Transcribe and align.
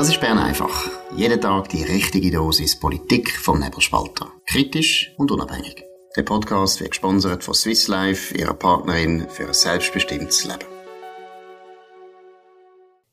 Das 0.00 0.08
ist 0.08 0.18
Bern 0.18 0.38
einfach. 0.38 0.88
Jeden 1.14 1.42
Tag 1.42 1.68
die 1.68 1.82
richtige 1.82 2.30
Dosis 2.30 2.80
Politik 2.80 3.30
vom 3.36 3.60
Nebelspalter. 3.60 4.32
Kritisch 4.46 5.12
und 5.18 5.30
unabhängig. 5.30 5.84
Der 6.16 6.22
Podcast 6.22 6.80
wird 6.80 6.92
gesponsert 6.92 7.44
von 7.44 7.52
Swiss 7.52 7.86
Life, 7.86 8.34
ihrer 8.34 8.54
Partnerin 8.54 9.26
für 9.28 9.48
ein 9.48 9.52
selbstbestimmtes 9.52 10.46
Leben. 10.46 10.64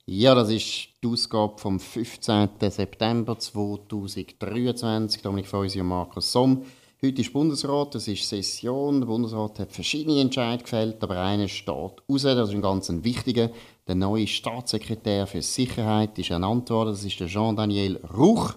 Ja, 0.05 0.33
das 0.33 0.50
ist 0.50 0.87
die 1.04 1.07
Ausgabe 1.07 1.57
vom 1.57 1.77
15. 1.77 2.51
September 2.69 3.38
2023. 3.38 5.21
Dominik 5.21 5.47
Feusi 5.47 5.81
und 5.81 5.88
Markus 5.88 6.31
Somm. 6.31 6.63
Heute 7.04 7.21
ist 7.21 7.33
Bundesrat, 7.33 7.95
es 7.95 8.07
ist 8.07 8.29
Session. 8.29 9.01
Der 9.01 9.07
Bundesrat 9.07 9.59
hat 9.59 9.73
verschiedene 9.73 10.21
Entscheidungen 10.21 10.63
gefällt, 10.63 11.04
aber 11.04 11.19
einer 11.19 11.49
steht 11.49 11.67
raus. 11.67 12.21
Das 12.23 12.47
ist 12.47 12.55
ein 12.55 12.61
ganz 12.61 12.89
wichtiger. 12.89 13.49
Der 13.88 13.95
neue 13.95 14.27
Staatssekretär 14.27 15.25
für 15.27 15.41
Sicherheit 15.41 16.19
ist 16.19 16.29
ernannt 16.29 16.69
worden. 16.69 16.89
Das 16.89 17.05
ist 17.05 17.19
der 17.21 17.27
Jean-Daniel 17.27 18.01
Ruch. 18.18 18.54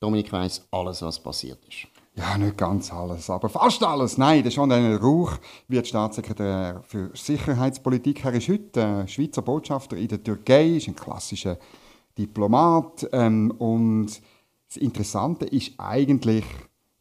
Dominik 0.00 0.32
weiss 0.32 0.66
alles, 0.72 1.02
was 1.02 1.22
passiert 1.22 1.64
ist. 1.68 1.86
Ja, 2.16 2.36
nicht 2.36 2.56
ganz 2.56 2.92
alles, 2.92 3.30
aber 3.30 3.48
fast 3.48 3.80
alles. 3.84 4.18
Nein, 4.18 4.42
der 4.42 4.50
Jean-Daniel 4.50 4.96
Ruch 4.96 5.36
wird 5.68 5.86
Staatssekretär 5.86 6.82
für 6.84 7.10
Sicherheitspolitik. 7.14 8.24
Er 8.24 8.32
ist 8.32 8.48
heute 8.48 8.80
äh, 8.80 9.06
Schweizer 9.06 9.42
Botschafter 9.42 9.96
in 9.96 10.08
der 10.08 10.22
Türkei, 10.24 10.76
ist 10.76 10.88
ein 10.88 10.96
klassischer 10.96 11.56
Diplomat. 12.16 13.08
Ähm, 13.12 13.52
und 13.52 14.20
das 14.66 14.76
Interessante 14.78 15.44
ist 15.44 15.74
eigentlich, 15.78 16.44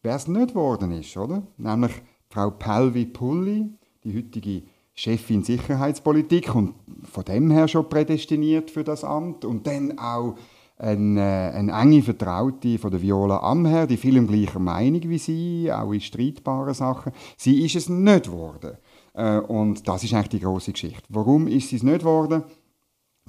wer 0.04 0.16
es 0.16 0.28
nicht 0.28 0.50
geworden 0.50 0.92
ist, 0.92 1.18
oder? 1.18 1.42
Nämlich 1.58 1.94
Frau 2.30 2.52
Pelvi 2.52 3.08
Pulli, 3.08 3.72
die 4.04 4.16
heutige 4.16 4.62
Chefin 4.98 5.44
Sicherheitspolitik 5.44 6.56
und 6.56 6.74
von 7.04 7.24
dem 7.24 7.52
her 7.52 7.68
schon 7.68 7.88
prädestiniert 7.88 8.72
für 8.72 8.84
das 8.84 9.04
Amt 9.04 9.46
und 9.46 9.68
dann 9.68 10.00
auch 10.00 10.36
eine, 10.80 11.22
äh, 11.22 11.56
eine 11.56 11.72
enge 11.72 12.02
Vertraute 12.02 12.80
von 12.80 12.90
der 12.90 13.02
Viola 13.02 13.38
Amher, 13.40 13.86
die 13.86 13.98
viel 13.98 14.26
gleicher 14.26 14.60
Meinung 14.60 15.02
wie 15.04 15.20
sie, 15.20 15.72
auch 15.72 15.92
in 15.92 16.02
streitbaren 16.02 16.74
Sachen. 16.74 17.12
Sie 17.38 17.64
ist 17.64 17.76
es 17.76 17.90
nicht 17.90 18.26
geworden. 18.26 18.78
Äh, 19.14 19.38
und 19.38 19.88
das 19.88 20.04
ist 20.04 20.16
eigentlich 20.16 20.30
die 20.30 20.40
große 20.40 20.72
Geschichte. 20.72 21.04
Warum 21.10 21.48
ist 21.48 21.70
sie 21.70 21.76
es 21.76 21.84
nicht 21.84 22.00
geworden? 22.00 22.44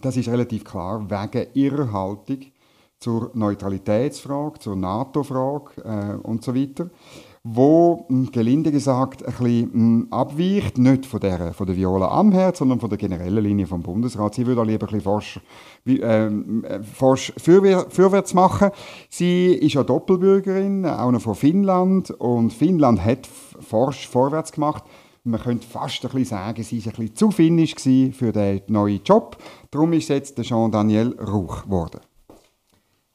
Das 0.01 0.17
ist 0.17 0.29
relativ 0.29 0.65
klar 0.65 1.05
wegen 1.11 1.49
ihrer 1.53 1.93
Haltung 1.93 2.41
zur 2.99 3.31
Neutralitätsfrage, 3.35 4.59
zur 4.59 4.77
NATO-Frage 4.77 5.83
äh, 5.85 6.27
und 6.27 6.43
so 6.43 6.55
weiter, 6.55 6.89
wo, 7.55 8.05
hm, 8.09 8.31
gelinde 8.31 8.71
gesagt, 8.71 9.25
ein 9.25 9.33
bisschen 9.33 9.73
hm, 9.73 10.09
abweicht, 10.11 10.79
nicht 10.79 11.07
von 11.07 11.21
der, 11.21 11.53
von 11.53 11.67
der 11.67 11.77
Viola 11.77 12.09
Amherd, 12.09 12.57
sondern 12.57 12.81
von 12.81 12.89
der 12.89 12.99
generellen 12.99 13.43
Linie 13.43 13.67
vom 13.67 13.83
Bundesrat. 13.83 14.35
Sie 14.35 14.47
würde 14.47 14.65
lieber 14.65 14.87
ein 14.87 14.93
bisschen 14.93 15.01
forsch, 15.01 15.41
ähm, 15.87 16.65
äh, 16.65 16.83
forsch 16.83 17.33
fürwärts 17.37 18.35
machen. 18.35 18.71
Sie 19.09 19.53
ist 19.53 19.75
ja 19.75 19.83
Doppelbürgerin, 19.83 20.87
auch 20.87 21.11
noch 21.11 21.23
von 21.23 21.35
Finnland, 21.35 22.11
und 22.11 22.53
Finnland 22.53 23.05
hat 23.05 23.27
forsch 23.27 24.09
vorwärts 24.09 24.53
gemacht. 24.53 24.85
Man 25.25 25.41
könnte 25.41 25.67
fast 25.67 26.05
ein 26.05 26.11
bisschen 26.11 26.25
sagen, 26.25 26.63
sie 26.63 26.85
war 26.85 26.93
ein 26.93 26.97
bisschen 26.97 27.17
zu 27.17 27.31
finnisch 27.31 27.75
für 27.77 28.33
den 28.33 28.63
neuen 28.69 29.03
Job. 29.05 29.37
Darum 29.71 29.93
ist 29.93 30.09
jetzt 30.09 30.39
der 30.39 30.45
Jean-Daniel 30.45 31.17
Rauch 31.21 31.65
geworden. 31.65 32.01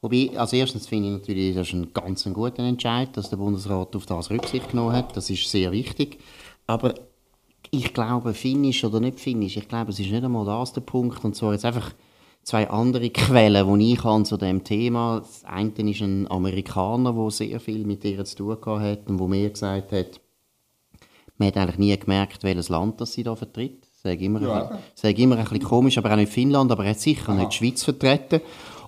Wobei, 0.03 0.31
als 0.35 0.51
erstes 0.51 0.85
finde 0.85 1.07
ich 1.07 1.13
natürlich, 1.13 1.55
das 1.55 1.69
ist 1.69 1.73
ein 1.73 1.93
ganz 1.93 2.25
guter 2.25 2.61
Entscheid, 2.61 3.15
dass 3.15 3.29
der 3.29 3.37
Bundesrat 3.37 3.95
auf 3.95 4.05
das 4.05 4.29
Rücksicht 4.29 4.71
genommen 4.71 4.91
hat. 4.91 5.15
Das 5.15 5.29
ist 5.29 5.49
sehr 5.49 5.71
wichtig. 5.71 6.19
Aber 6.67 6.93
ich 7.71 7.93
glaube, 7.93 8.33
Finnisch 8.33 8.83
oder 8.83 8.99
nicht 8.99 9.21
Finnisch, 9.21 9.55
ich 9.55 9.69
glaube, 9.69 9.91
es 9.91 9.99
ist 10.01 10.11
nicht 10.11 10.21
einmal 10.21 10.43
das 10.43 10.73
der 10.73 10.81
Punkt. 10.81 11.23
Und 11.23 11.37
zwar 11.37 11.53
jetzt 11.53 11.63
einfach 11.63 11.93
zwei 12.43 12.69
andere 12.69 13.11
Quellen, 13.11 13.79
die 13.79 13.93
ich 13.93 14.03
habe 14.03 14.23
zu 14.23 14.35
dem 14.35 14.65
Thema. 14.65 15.21
Das 15.21 15.45
eine 15.45 15.71
ist 15.71 16.01
ein 16.01 16.29
Amerikaner, 16.29 17.13
der 17.13 17.31
sehr 17.31 17.61
viel 17.61 17.85
mit 17.85 18.03
ihr 18.03 18.25
zu 18.25 18.35
tun 18.35 18.81
hat 18.81 19.07
und 19.07 19.19
wo 19.19 19.28
mir 19.28 19.49
gesagt 19.49 19.94
hat, 19.94 20.19
man 21.38 21.47
hat 21.47 21.55
eigentlich 21.55 21.78
nie 21.78 21.97
gemerkt, 21.97 22.44
welches 22.44 22.67
Land 22.67 22.99
das 22.99 23.13
sie 23.13 23.23
da 23.23 23.38
vertritt. 23.38 23.83
Das 23.83 24.01
sage 24.11 24.25
immer, 24.25 24.41
ja. 24.41 24.67
ein, 24.67 24.79
sage 24.95 25.22
immer 25.22 25.38
ein 25.38 25.45
bisschen 25.45 25.63
komisch, 25.63 25.97
aber 25.97 26.11
auch 26.11 26.17
nicht 26.17 26.33
Finnland, 26.33 26.73
aber 26.73 26.83
er 26.83 26.89
hat 26.89 26.99
sicher 26.99 27.29
Aha. 27.29 27.39
nicht 27.39 27.53
die 27.53 27.55
Schweiz 27.55 27.83
vertreten. 27.85 28.41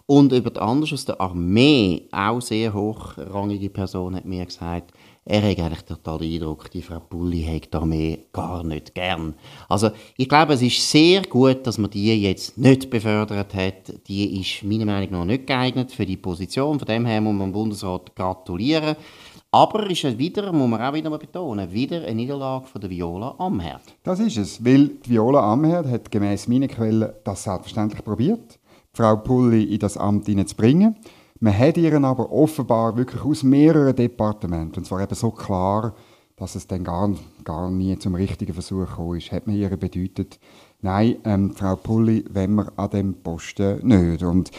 Und 0.08 0.32
über 0.34 0.52
die 0.52 0.60
andere 0.60 0.94
aus 0.94 1.06
der 1.06 1.20
Armee, 1.20 2.08
auch 2.12 2.40
sehr 2.40 2.74
hochrangige 2.74 3.70
Person, 3.72 4.16
hat 4.16 4.26
mir 4.26 4.46
gesagt, 4.46 4.94
er 5.28 5.42
hat 5.42 5.58
eigentlich 5.58 5.82
total 5.82 6.20
den 6.20 6.34
Eindruck, 6.34 6.70
die 6.70 6.84
Frau 6.84 7.00
Pulli 7.00 7.42
hat 7.44 7.74
die 7.74 7.76
Armee 7.76 8.26
gar 8.32 8.64
nicht 8.64 8.94
gern. 8.94 9.34
Also 9.68 9.90
ich 10.18 10.30
glaube, 10.30 10.54
es 10.54 10.62
ist 10.62 10.92
sehr 10.92 11.24
gut, 11.24 11.66
dass 11.66 11.80
man 11.80 11.90
die 11.90 12.22
jetzt 12.22 12.56
nicht 12.60 12.92
befördert 12.92 13.56
hat. 13.56 14.08
Die 14.08 14.40
ist 14.40 14.62
meiner 14.62 14.86
Meinung 14.86 15.12
nach 15.12 15.26
nicht 15.26 15.48
geeignet 15.48 15.92
für 15.92 16.06
die 16.06 16.18
Position. 16.18 16.78
Von 16.78 16.88
dem 16.88 17.08
her 17.08 17.22
muss 17.22 17.34
man 17.34 17.48
dem 17.48 17.54
Bundesrat 17.54 18.16
gratulieren. 18.16 18.96
Aber 19.50 19.90
ist 19.90 20.04
es 20.04 20.16
wieder, 20.16 20.52
muss 20.52 20.70
man 20.70 20.82
auch 20.82 20.94
wieder 20.94 21.10
mal 21.10 21.18
betonen, 21.18 21.72
wieder 21.72 22.04
eine 22.04 22.14
Niederlage 22.14 22.68
von 22.68 22.82
der 22.82 22.90
Viola 22.92 23.34
Amherd. 23.40 23.82
Das 24.04 24.20
ist 24.20 24.38
es, 24.38 24.64
weil 24.64 24.90
die 24.90 25.10
Viola 25.10 25.52
Amherd 25.52 25.88
hat 25.88 26.12
gemäß 26.12 26.48
meinen 26.48 26.68
Quellen 26.68 27.10
das 27.24 27.46
selbstverständlich 27.46 28.04
probiert. 28.06 28.60
Frau 28.96 29.18
Pulli 29.18 29.64
in 29.64 29.80
das 29.80 29.98
Amt 29.98 30.26
zu 30.26 30.56
bringen. 30.56 30.96
Man 31.40 31.58
hat 31.58 31.78
ihren 31.78 32.06
aber 32.06 32.32
offenbar 32.32 32.96
wirklich 32.96 33.24
aus 33.24 33.44
mehreren 33.44 33.96
Departementen, 33.96 34.80
und 34.80 34.86
zwar 34.86 35.02
eben 35.02 35.16
so 35.16 35.32
klar, 35.32 35.94
dass 36.38 36.56
es 36.56 36.68
dann 36.68 36.84
gar, 36.84 37.10
gar 37.44 37.70
nie 37.70 37.98
zum 38.00 38.16
richtigen 38.16 38.54
Versuch 38.54 38.88
gekommen 38.88 39.18
ist, 39.18 39.32
hat 39.32 39.48
man 39.48 39.56
ihr 39.56 39.70
bedeutet, 39.76 40.40
nein, 40.82 41.18
ähm, 41.26 41.52
Frau 41.52 41.76
Pulli, 41.76 42.26
wenn 42.30 42.56
wir 42.56 42.72
an 42.78 42.90
dem 42.90 43.14
Posten 43.16 43.86
nicht. 43.86 44.24
Und 44.24 44.52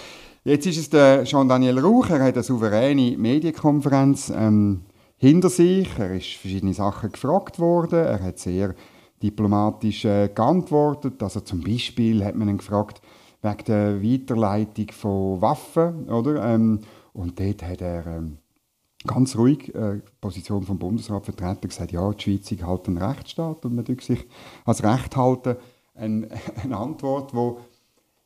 jetzt 0.45 0.67
ist 0.67 0.79
es 0.79 0.91
der 0.91 1.25
Jean-Daniel 1.25 1.79
Rauch, 1.79 2.11
er 2.11 2.23
hat 2.23 2.35
eine 2.35 2.43
souveräne 2.43 3.17
Medienkonferenz 3.17 4.33
ähm, 4.35 4.83
hinter 5.17 5.49
sich, 5.49 5.89
er 5.99 6.15
ist 6.15 6.35
verschiedene 6.35 6.75
Sachen 6.75 7.11
gefragt 7.11 7.59
worden, 7.59 8.01
er 8.01 8.23
hat 8.23 8.39
sehr 8.39 8.75
diplomatisch 9.23 10.05
äh, 10.05 10.29
geantwortet, 10.29 11.23
also 11.23 11.41
zum 11.41 11.63
Beispiel 11.63 12.25
hat 12.25 12.37
man 12.37 12.49
ihn 12.49 12.59
gefragt, 12.59 13.01
wegen 13.43 13.65
der 13.67 14.03
Weiterleitung 14.03 14.91
von 14.93 15.41
Waffen. 15.41 16.09
Oder? 16.09 16.45
Ähm, 16.45 16.81
und 17.13 17.39
dort 17.41 17.63
hat 17.63 17.81
er 17.81 18.07
ähm, 18.07 18.39
ganz 19.07 19.37
ruhig 19.37 19.75
äh, 19.75 19.97
die 19.97 20.03
Position 20.21 20.63
vom 20.63 20.79
Bundesrat 20.79 21.25
vertreten 21.25 21.69
gesagt, 21.69 21.93
ja, 21.93 22.11
die 22.13 22.23
Schweiz 22.23 22.51
ist 22.51 22.63
halt 22.63 22.89
ein 22.89 22.99
Rechtsstaat 22.99 23.65
und 23.65 23.75
man 23.75 23.85
tut 23.85 24.03
sich 24.03 24.27
als 24.65 24.83
Recht 24.83 25.17
halten. 25.17 25.57
Ein, 25.95 26.31
eine 26.63 26.77
Antwort, 26.77 27.35
wo 27.35 27.61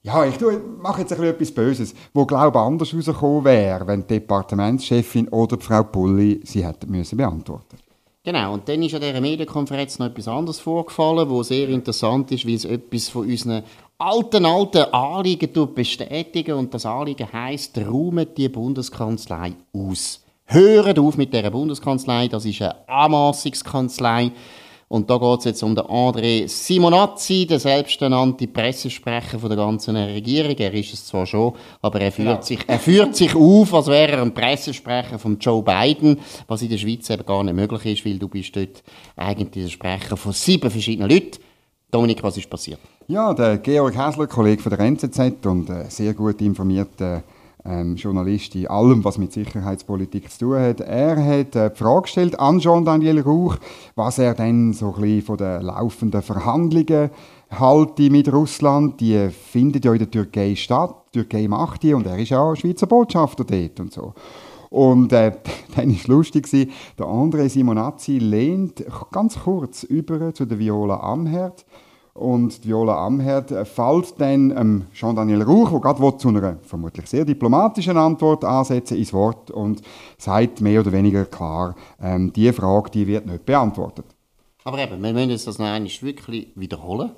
ja, 0.02 0.24
ich 0.24 0.38
mache 0.80 1.02
jetzt 1.02 1.12
ein 1.12 1.22
etwas 1.22 1.52
Böses, 1.52 1.94
wo 2.14 2.24
glaube 2.24 2.58
anders 2.58 2.90
herausgekommen 2.90 3.44
wäre, 3.44 3.86
wenn 3.86 4.00
die 4.00 4.18
Departementschefin 4.18 5.28
oder 5.28 5.58
die 5.58 5.64
Frau 5.64 5.82
Pulli 5.82 6.40
sie 6.42 6.66
hätten 6.66 6.90
müssen 6.90 7.18
beantworten. 7.18 7.76
Genau, 8.22 8.52
und 8.52 8.68
dann 8.68 8.82
ist 8.82 8.94
an 8.94 9.00
dieser 9.00 9.20
Medienkonferenz 9.20 9.98
noch 9.98 10.08
etwas 10.08 10.28
anderes 10.28 10.60
vorgefallen, 10.60 11.30
wo 11.30 11.42
sehr 11.42 11.70
interessant 11.70 12.30
ist, 12.32 12.46
weil 12.46 12.54
es 12.54 12.66
etwas 12.66 13.08
von 13.08 13.26
unseren 13.26 13.62
alten, 13.96 14.44
alten 14.44 14.92
Anliegen 14.92 15.74
bestätigen 15.74 16.52
und 16.52 16.74
das 16.74 16.84
Anliegen 16.84 17.32
heisst, 17.32 17.78
räumt 17.78 18.36
die 18.36 18.50
Bundeskanzlei 18.50 19.54
aus. 19.72 20.22
Hört 20.44 20.98
auf 20.98 21.16
mit 21.16 21.32
dieser 21.32 21.50
Bundeskanzlei, 21.50 22.28
das 22.28 22.44
ist 22.44 22.60
eine 22.60 22.86
Anmassungskanzlei. 22.86 24.32
Und 24.90 25.08
da 25.08 25.18
geht 25.18 25.38
es 25.38 25.44
jetzt 25.44 25.62
um 25.62 25.76
den 25.76 25.84
André 25.84 26.48
Simonazzi, 26.48 27.46
der 27.46 27.60
selbsternannte 27.60 28.48
Pressesprecher 28.48 29.38
von 29.38 29.48
der 29.48 29.56
ganzen 29.56 29.94
Regierung. 29.94 30.56
Er 30.58 30.74
ist 30.74 30.92
es 30.92 31.06
zwar 31.06 31.26
schon, 31.26 31.52
aber 31.80 32.00
er 32.00 32.10
führt, 32.10 32.26
genau. 32.26 32.42
sich, 32.42 32.58
er 32.66 32.80
führt 32.80 33.14
sich 33.14 33.36
auf, 33.36 33.72
als 33.72 33.86
wäre 33.86 34.16
er 34.16 34.22
ein 34.22 34.34
Pressesprecher 34.34 35.20
von 35.20 35.38
Joe 35.38 35.62
Biden, 35.62 36.18
was 36.48 36.62
in 36.62 36.70
der 36.70 36.78
Schweiz 36.78 37.08
eben 37.08 37.24
gar 37.24 37.44
nicht 37.44 37.54
möglich 37.54 37.86
ist, 37.86 38.04
weil 38.04 38.18
du 38.18 38.26
bist 38.26 38.56
dort 38.56 38.82
eigentlich 39.14 39.64
der 39.64 39.70
Sprecher 39.70 40.16
von 40.16 40.32
sieben 40.32 40.68
verschiedenen 40.68 41.08
Leuten. 41.08 41.38
Dominik, 41.92 42.20
was 42.24 42.36
ist 42.36 42.50
passiert? 42.50 42.80
Ja, 43.06 43.32
der 43.32 43.58
Georg 43.58 43.96
Häsler, 43.96 44.26
Kollege 44.26 44.60
von 44.60 44.70
der 44.70 44.80
NZZ 44.80 45.46
und 45.46 45.70
äh, 45.70 45.88
sehr 45.88 46.14
gut 46.14 46.40
informierter 46.40 47.22
ähm, 47.64 47.96
Journalist 47.96 48.54
in 48.54 48.68
allem, 48.68 49.04
was 49.04 49.18
mit 49.18 49.32
Sicherheitspolitik 49.32 50.30
zu 50.30 50.38
tun 50.40 50.60
hat. 50.60 50.80
Er 50.80 51.16
hat 51.16 51.56
äh, 51.56 51.70
die 51.70 51.76
Frage 51.76 52.02
gestellt 52.02 52.38
an 52.38 52.58
Jean-Daniel 52.58 53.20
Rauch, 53.20 53.56
was 53.94 54.18
er 54.18 54.34
denn 54.34 54.72
so 54.72 54.94
ein 54.94 55.00
bisschen 55.00 55.22
von 55.22 55.36
den 55.36 55.62
laufenden 55.62 56.22
Verhandlungen 56.22 57.10
halte 57.50 58.10
mit 58.10 58.32
Russland. 58.32 59.00
Die 59.00 59.28
finden 59.30 59.80
ja 59.82 59.92
in 59.92 59.98
der 59.98 60.10
Türkei 60.10 60.54
statt. 60.54 60.94
Die 61.14 61.20
Türkei 61.20 61.48
macht 61.48 61.82
die 61.82 61.94
und 61.94 62.06
er 62.06 62.18
ist 62.18 62.30
ja 62.30 62.54
Schweizer 62.56 62.86
Botschafter 62.86 63.44
dort 63.44 63.80
und 63.80 63.92
so. 63.92 64.14
Und 64.70 65.12
äh, 65.12 65.32
dann 65.76 65.88
war 65.88 65.96
es 65.96 66.06
lustig, 66.06 66.48
der 66.98 67.06
André 67.06 67.48
Simonazzi 67.48 68.18
lehnt 68.18 68.84
ganz 69.10 69.40
kurz 69.40 69.82
über 69.82 70.32
zu 70.32 70.46
der 70.46 70.58
Viola 70.58 71.00
Amherd. 71.00 71.66
Und 72.14 72.66
Viola 72.66 73.06
Amherd 73.06 73.50
fällt 73.68 74.20
dann 74.20 74.50
ähm, 74.50 74.86
Jean-Daniel 74.92 75.42
Rauch, 75.42 75.70
der 75.70 75.80
gerade 75.80 76.16
zu 76.18 76.28
einer 76.28 76.58
vermutlich 76.62 77.06
sehr 77.06 77.24
diplomatischen 77.24 77.96
Antwort 77.96 78.44
ansetzen 78.44 78.96
ins 78.96 79.12
Wort 79.12 79.50
und 79.50 79.80
sagt 80.18 80.60
mehr 80.60 80.80
oder 80.80 80.92
weniger 80.92 81.24
klar, 81.24 81.76
ähm, 82.02 82.32
die 82.32 82.52
Frage 82.52 82.90
die 82.90 83.06
wird 83.06 83.26
nicht 83.26 83.46
beantwortet. 83.46 84.06
Aber 84.64 84.78
eben, 84.78 85.02
wir 85.02 85.12
müssen 85.12 85.30
das 85.30 85.58
noch 85.58 85.66
einmal 85.66 85.90
wirklich 86.00 86.48
wiederholen. 86.54 87.12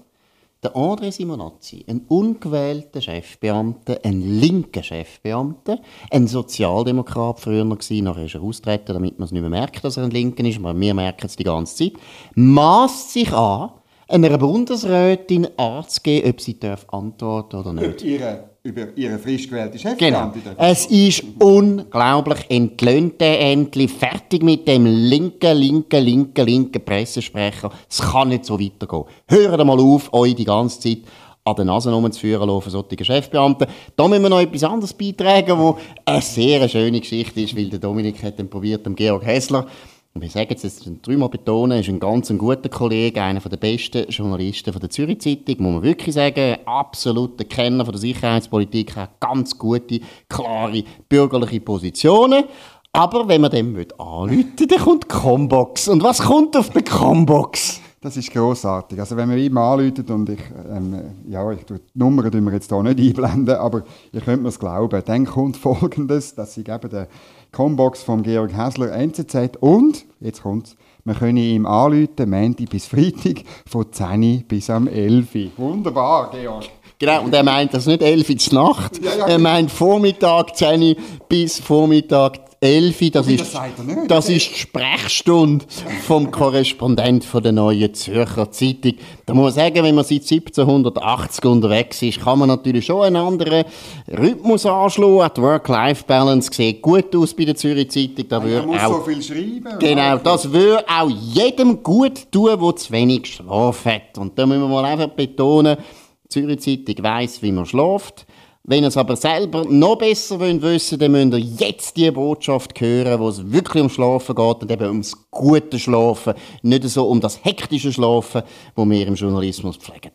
der 0.62 0.76
André 0.76 1.10
Simonazzi, 1.10 1.84
ein 1.88 2.02
ungewählter 2.06 3.00
Chefbeamter, 3.00 3.98
ein 4.04 4.20
linker 4.20 4.82
Chefbeamter, 4.82 5.80
ein 6.10 6.28
Sozialdemokrat 6.28 7.40
früher 7.40 7.64
noch 7.64 7.78
gewesen, 7.78 8.04
nachher 8.04 8.26
ist 8.26 8.36
er 8.36 8.42
austreten, 8.42 8.92
damit 8.92 9.18
man 9.18 9.26
es 9.26 9.32
nicht 9.32 9.40
mehr 9.40 9.50
merkt, 9.50 9.82
dass 9.82 9.96
er 9.96 10.04
ein 10.04 10.12
Linker 10.12 10.44
ist, 10.44 10.58
aber 10.58 10.78
wir 10.78 10.94
merken 10.94 11.26
es 11.26 11.34
die 11.34 11.44
ganze 11.44 11.76
Zeit, 11.76 11.94
maßt 12.36 13.12
sich 13.12 13.32
an, 13.32 13.70
einer 14.12 14.36
Bundesrätin 14.38 15.48
anzugeben, 15.56 16.30
ob 16.30 16.40
sie 16.40 16.58
darf 16.58 16.86
antworten 16.90 17.56
oder 17.56 17.72
nicht. 17.72 18.02
Ihre, 18.02 18.50
über 18.62 18.88
Ihre 18.96 19.18
frisch 19.18 19.48
gewählte 19.48 19.78
Genau. 19.78 20.32
Chefbeamtin. 20.32 20.42
Es 20.58 20.86
ist 20.86 21.24
unglaublich 21.38 22.40
entlöhnt 22.48 23.20
endlich 23.20 23.90
fertig 23.90 24.42
mit 24.42 24.68
dem 24.68 24.84
linken, 24.86 25.56
linken, 25.56 26.04
linken, 26.04 26.46
linken 26.46 26.84
Pressesprecher. 26.84 27.70
Es 27.88 28.00
kann 28.02 28.28
nicht 28.28 28.44
so 28.44 28.60
weitergehen. 28.60 29.04
Hört 29.28 29.64
mal 29.64 29.80
auf, 29.80 30.12
euch 30.12 30.34
die 30.34 30.44
ganze 30.44 30.80
Zeit 30.80 30.98
an 31.44 31.56
den 31.56 31.66
Nase 31.66 31.90
rumzuführen 31.92 32.48
lassen, 32.48 32.70
solche 32.70 33.04
Chefbeamten. 33.04 33.66
Da 33.96 34.06
müssen 34.06 34.22
wir 34.22 34.28
noch 34.30 34.40
etwas 34.40 34.62
anderes 34.62 34.92
beitragen, 34.92 35.58
wo 35.58 35.76
eine 36.04 36.20
sehr 36.22 36.68
schöne 36.68 37.00
Geschichte 37.00 37.40
ist, 37.40 37.56
weil 37.56 37.68
der 37.68 37.80
Dominik 37.80 38.22
hat 38.22 38.38
dann 38.38 38.48
probiert, 38.48 38.86
dem 38.86 38.94
Georg 38.94 39.24
Hessler, 39.24 39.66
und 40.14 40.30
sagen 40.30 40.52
es 40.54 40.62
jetzt 40.62 40.88
dreimal 41.02 41.30
betonen, 41.30 41.80
ist 41.80 41.88
ein 41.88 41.98
ganz 41.98 42.28
ein 42.28 42.36
guter 42.36 42.68
Kollege, 42.68 43.22
einer 43.22 43.40
der 43.40 43.56
besten 43.56 44.08
Journalisten 44.08 44.78
der 44.78 44.90
Zürich 44.90 45.20
Zeitung, 45.20 45.56
muss 45.58 45.72
man 45.74 45.82
wirklich 45.82 46.14
sagen, 46.14 46.58
absoluter 46.66 47.44
Kenner 47.44 47.84
von 47.84 47.92
der 47.92 48.00
Sicherheitspolitik, 48.00 48.94
hat 48.94 49.18
ganz 49.20 49.56
gute, 49.56 50.00
klare, 50.28 50.84
bürgerliche 51.08 51.60
Positionen. 51.60 52.44
Aber 52.92 53.26
wenn 53.26 53.40
man 53.40 53.50
dem 53.50 53.74
anrufen 53.98 54.52
will, 54.58 54.66
dann 54.66 54.78
kommt 54.80 55.04
die 55.04 55.08
Combox. 55.08 55.88
Und 55.88 56.02
was 56.02 56.20
kommt 56.20 56.56
auf 56.58 56.68
der 56.68 56.82
Combox? 56.82 57.80
Das 58.02 58.16
ist 58.16 58.32
grossartig. 58.32 58.98
Also 58.98 59.16
wenn 59.16 59.28
man 59.28 59.38
ihm 59.38 59.56
anruft 59.56 60.10
und 60.10 60.28
ich, 60.28 60.40
ähm, 60.70 61.00
ja, 61.28 61.50
ich 61.52 61.64
tue 61.64 61.78
die 61.78 61.98
Nummer 61.98 62.28
tun 62.30 62.44
wir 62.44 62.52
jetzt 62.52 62.68
hier 62.68 62.82
nicht 62.82 62.98
einblenden, 62.98 63.54
aber 63.54 63.84
ihr 64.12 64.20
könnt 64.20 64.42
mir 64.42 64.48
es 64.48 64.58
glauben, 64.58 65.00
dann 65.06 65.24
kommt 65.24 65.56
Folgendes, 65.56 66.34
dass 66.34 66.52
sie 66.52 66.64
geben 66.64 66.90
der 66.90 67.06
Combox 67.52 68.02
von 68.02 68.22
Georg 68.22 68.56
Häsler 68.56 68.92
NZZ 68.92 69.58
und, 69.60 70.06
jetzt 70.20 70.42
kommt's, 70.42 70.74
wir 71.04 71.14
können 71.14 71.36
ihm 71.36 71.66
anrufen, 71.66 72.30
Montag 72.30 72.70
bis 72.70 72.86
Freitag, 72.86 73.44
von 73.68 73.92
10 73.92 74.44
bis 74.48 74.70
am 74.70 74.88
11 74.88 75.34
Uhr. 75.34 75.50
Wunderbar, 75.58 76.30
Georg. 76.30 76.64
Genau, 76.98 77.24
und 77.24 77.34
er 77.34 77.42
meint 77.42 77.74
das 77.74 77.86
nicht 77.86 78.00
11 78.00 78.30
Uhr 78.30 78.54
Nacht, 78.54 79.04
Ja, 79.04 79.16
ja, 79.18 79.26
er 79.26 79.38
meint 79.38 79.70
Vormittag 79.70 80.56
10 80.56 80.96
bis 81.28 81.60
Vormittag 81.60 82.41
11 82.62 83.02
Uhr, 83.02 83.10
das 83.10 83.26
ist, 83.26 83.54
das 83.54 83.84
nicht. 83.84 83.98
das 84.08 84.28
ist 84.28 84.50
die 84.50 84.58
Sprechstunde 84.60 85.64
vom 86.06 86.30
Korrespondent 86.30 87.24
von 87.24 87.42
der 87.42 87.50
Neuen 87.50 87.92
Zürcher 87.92 88.52
Zeitung. 88.52 88.94
Da 89.26 89.34
muss 89.34 89.46
man 89.46 89.52
sagen, 89.52 89.82
wenn 89.82 89.96
man 89.96 90.04
seit 90.04 90.22
1780 90.22 91.44
unterwegs 91.44 92.00
ist, 92.02 92.20
kann 92.20 92.38
man 92.38 92.48
natürlich 92.48 92.86
schon 92.86 93.02
einen 93.02 93.16
anderen 93.16 93.64
Rhythmus 94.06 94.64
anschlagen. 94.64 95.32
Die 95.36 95.42
Work-Life-Balance 95.42 96.50
sieht 96.52 96.82
gut 96.82 97.16
aus 97.16 97.34
bei 97.34 97.46
der 97.46 97.56
Zürich 97.56 97.90
Zeitung. 97.90 98.28
Da 98.28 98.36
Er 98.36 98.42
würde 98.44 98.66
muss 98.68 98.80
auch 98.80 98.94
so 98.94 99.00
viel 99.00 99.22
schreiben. 99.22 99.78
Genau, 99.80 100.18
das 100.18 100.52
würde 100.52 100.84
auch 100.88 101.10
jedem 101.10 101.82
gut 101.82 102.30
tun, 102.30 102.60
der 102.60 102.76
zu 102.76 102.92
wenig 102.92 103.26
Schlaf 103.26 103.84
hat. 103.86 104.18
Und 104.18 104.38
da 104.38 104.46
müssen 104.46 104.60
wir 104.60 104.68
mal 104.68 104.84
einfach 104.84 105.08
betonen, 105.08 105.78
die 106.24 106.28
Zürich 106.28 106.60
Zeitung 106.60 107.04
weiss, 107.04 107.42
wie 107.42 107.50
man 107.50 107.66
schläft. 107.66 108.24
Wenn 108.64 108.84
ihr 108.84 108.88
es 108.88 108.96
aber 108.96 109.16
selber 109.16 109.64
noch 109.68 109.96
besser 109.96 110.38
wollt 110.38 110.62
wissen 110.62 110.96
dann 110.96 111.10
müsst 111.10 111.32
ihr 111.32 111.66
jetzt 111.66 111.96
die 111.96 112.10
Botschaft 112.12 112.80
hören, 112.80 113.18
wo 113.18 113.28
es 113.28 113.50
wirklich 113.50 113.82
ums 113.82 113.94
Schlafen 113.94 114.36
geht 114.36 114.62
und 114.62 114.70
eben 114.70 114.86
ums 114.86 115.16
gute 115.32 115.80
Schlafen, 115.80 116.34
nicht 116.62 116.84
so 116.84 117.08
um 117.08 117.20
das 117.20 117.44
hektische 117.44 117.92
Schlafen, 117.92 118.42
wo 118.76 118.88
wir 118.88 119.04
im 119.04 119.16
Journalismus 119.16 119.78
pflegen. 119.78 120.12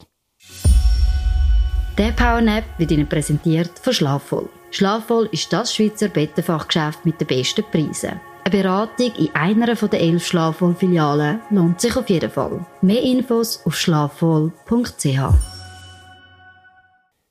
Der 1.98 2.12
Powernap 2.14 2.64
wird 2.78 2.92
Ihnen 2.92 3.10
präsentiert 3.10 3.72
von 3.82 3.92
Schlafvoll. 3.92 4.48
Schlafvoll 4.72 5.28
ist 5.34 5.52
das 5.52 5.76
Schweizer 5.76 6.08
Bettenfachgeschäft 6.08 7.06
mit 7.06 7.20
den 7.20 7.28
besten 7.28 7.66
Preisen. 7.70 8.22
Eine 8.46 8.64
Beratung 8.64 9.12
in 9.18 9.36
einer 9.36 9.76
der 9.76 10.00
elf 10.00 10.26
Schlafvoll-Filialen 10.26 11.42
lohnt 11.50 11.82
sich 11.82 11.98
auf 11.98 12.10
jeden 12.10 12.32
Fall. 12.32 12.66
Mehr 12.82 13.02
Infos 13.02 13.60
auf 13.66 13.76
schlafvoll.ch. 13.76 15.57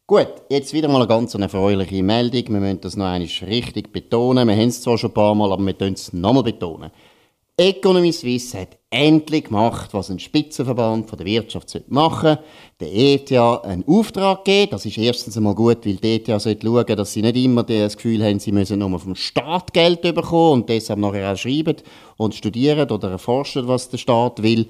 Gut, 0.08 0.28
jetzt 0.50 0.72
wieder 0.72 0.86
mal 0.86 0.98
eine 0.98 1.08
ganz 1.08 1.34
erfreuliche 1.34 2.00
Meldung. 2.00 2.44
Wir 2.46 2.60
müssen 2.60 2.80
das 2.80 2.94
noch 2.94 3.06
einmal 3.06 3.28
richtig 3.48 3.92
betonen. 3.92 4.46
Wir 4.46 4.54
haben 4.54 4.68
es 4.68 4.80
zwar 4.80 4.96
schon 4.96 5.10
ein 5.10 5.14
paar 5.14 5.34
Mal, 5.34 5.50
aber 5.50 5.66
wir 5.66 5.72
können 5.72 5.94
es 5.94 6.12
nochmal 6.12 6.44
betonen. 6.44 6.92
Economy 7.56 8.12
Suisse 8.12 8.56
hat 8.56 8.78
endlich 8.88 9.46
gemacht, 9.46 9.92
was 9.92 10.08
ein 10.10 10.20
Spitzenverband 10.20 11.10
von 11.10 11.18
der 11.18 11.26
Wirtschaft 11.26 11.90
machen 11.90 12.38
sollte. 12.38 12.44
Der 12.78 12.94
ETH 12.94 13.32
einen 13.64 13.82
Auftrag 13.88 14.44
geben. 14.44 14.70
Das 14.70 14.86
ist 14.86 14.96
erstens 14.96 15.36
einmal 15.36 15.56
gut, 15.56 15.84
weil 15.84 15.96
die 15.96 16.14
ETH 16.14 16.40
sollte 16.40 16.94
dass 16.94 17.12
sie 17.12 17.22
nicht 17.22 17.36
immer 17.36 17.64
das 17.64 17.96
Gefühl 17.96 18.22
haben, 18.22 18.38
sie 18.38 18.52
müssen 18.52 18.78
nur 18.78 19.00
vom 19.00 19.16
Staat 19.16 19.72
Geld 19.72 20.02
bekommen 20.02 20.60
und 20.60 20.68
deshalb 20.68 21.00
nachher 21.00 21.32
auch 21.32 21.36
schreiben 21.36 21.78
und 22.16 22.32
studieren 22.32 22.88
oder 22.88 23.10
erforschen, 23.10 23.66
was 23.66 23.88
der 23.88 23.98
Staat 23.98 24.40
will. 24.40 24.68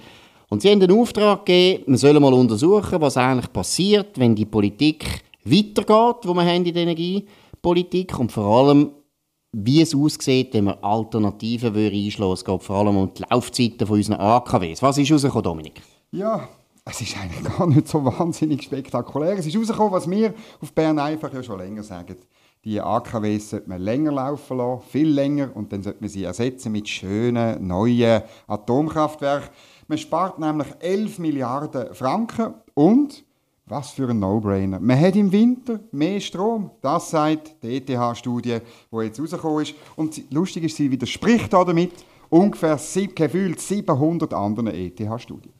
Und 0.48 0.62
sie 0.62 0.70
haben 0.70 0.80
den 0.80 0.92
Auftrag 0.92 1.44
gegeben, 1.44 1.84
man 1.88 1.96
soll 1.98 2.18
mal 2.20 2.32
untersuchen, 2.32 3.00
was 3.00 3.18
eigentlich 3.18 3.52
passiert, 3.52 4.18
wenn 4.18 4.34
die 4.34 4.46
Politik 4.46 5.25
weitergeht, 5.46 6.24
wo 6.24 6.34
wir 6.34 6.54
in 6.54 6.64
der 6.64 6.76
Energiepolitik 6.76 8.18
und 8.18 8.32
vor 8.32 8.44
allem, 8.44 8.90
wie 9.52 9.80
es 9.80 9.94
aussieht, 9.94 10.52
wenn 10.54 10.64
wir 10.64 10.84
Alternativen 10.84 11.74
einschlagen. 11.74 12.32
Es 12.32 12.44
geht 12.44 12.62
vor 12.62 12.76
allem 12.76 12.96
um 12.96 13.14
die 13.14 13.22
Laufzeiten 13.30 13.86
von 13.86 13.96
unseren 13.96 14.20
AKWs. 14.20 14.82
Was 14.82 14.98
ist 14.98 15.10
rausgekommen, 15.10 15.44
Dominik? 15.44 15.82
Ja, 16.10 16.48
es 16.84 17.00
ist 17.00 17.16
eigentlich 17.18 17.42
gar 17.42 17.66
nicht 17.66 17.88
so 17.88 18.04
wahnsinnig 18.04 18.62
spektakulär. 18.62 19.38
Es 19.38 19.46
ist 19.46 19.56
rausgekommen, 19.56 19.92
was 19.92 20.08
wir 20.08 20.34
auf 20.60 20.72
Bern 20.72 20.98
einfach 20.98 21.32
ja 21.32 21.42
schon 21.42 21.58
länger 21.58 21.82
sagen. 21.82 22.16
Die 22.64 22.80
AKWs 22.80 23.50
sollte 23.50 23.68
man 23.68 23.80
länger 23.80 24.12
laufen 24.12 24.56
lassen, 24.56 24.82
viel 24.88 25.08
länger, 25.08 25.50
und 25.54 25.72
dann 25.72 25.82
sollte 25.82 26.00
man 26.00 26.08
sie 26.08 26.24
ersetzen 26.24 26.72
mit 26.72 26.88
schönen, 26.88 27.66
neuen 27.66 28.22
Atomkraftwerken. 28.48 29.50
Man 29.88 29.98
spart 29.98 30.38
nämlich 30.38 30.68
11 30.80 31.18
Milliarden 31.20 31.94
Franken 31.94 32.54
und, 32.74 33.24
was 33.66 33.90
für 33.90 34.08
ein 34.08 34.20
No-Brainer, 34.20 34.78
man 34.78 34.98
hat 35.00 35.16
im 35.16 35.30
Winter 35.32 35.80
mehr 35.90 36.20
Strom. 36.20 36.70
Das 36.80 37.10
sagt 37.10 37.62
die 37.62 37.76
ETH-Studie, 37.76 38.58
die 38.92 38.96
jetzt 38.98 39.20
rausgekommen 39.20 39.62
ist. 39.62 39.74
Und 39.96 40.32
lustig 40.32 40.64
ist, 40.64 40.76
sie 40.76 40.90
widerspricht 40.90 41.52
damit 41.52 41.92
ungefähr 42.30 42.78
gefühlt 43.14 43.60
700 43.60 44.32
anderen 44.32 44.68
ETH-Studien. 44.68 45.52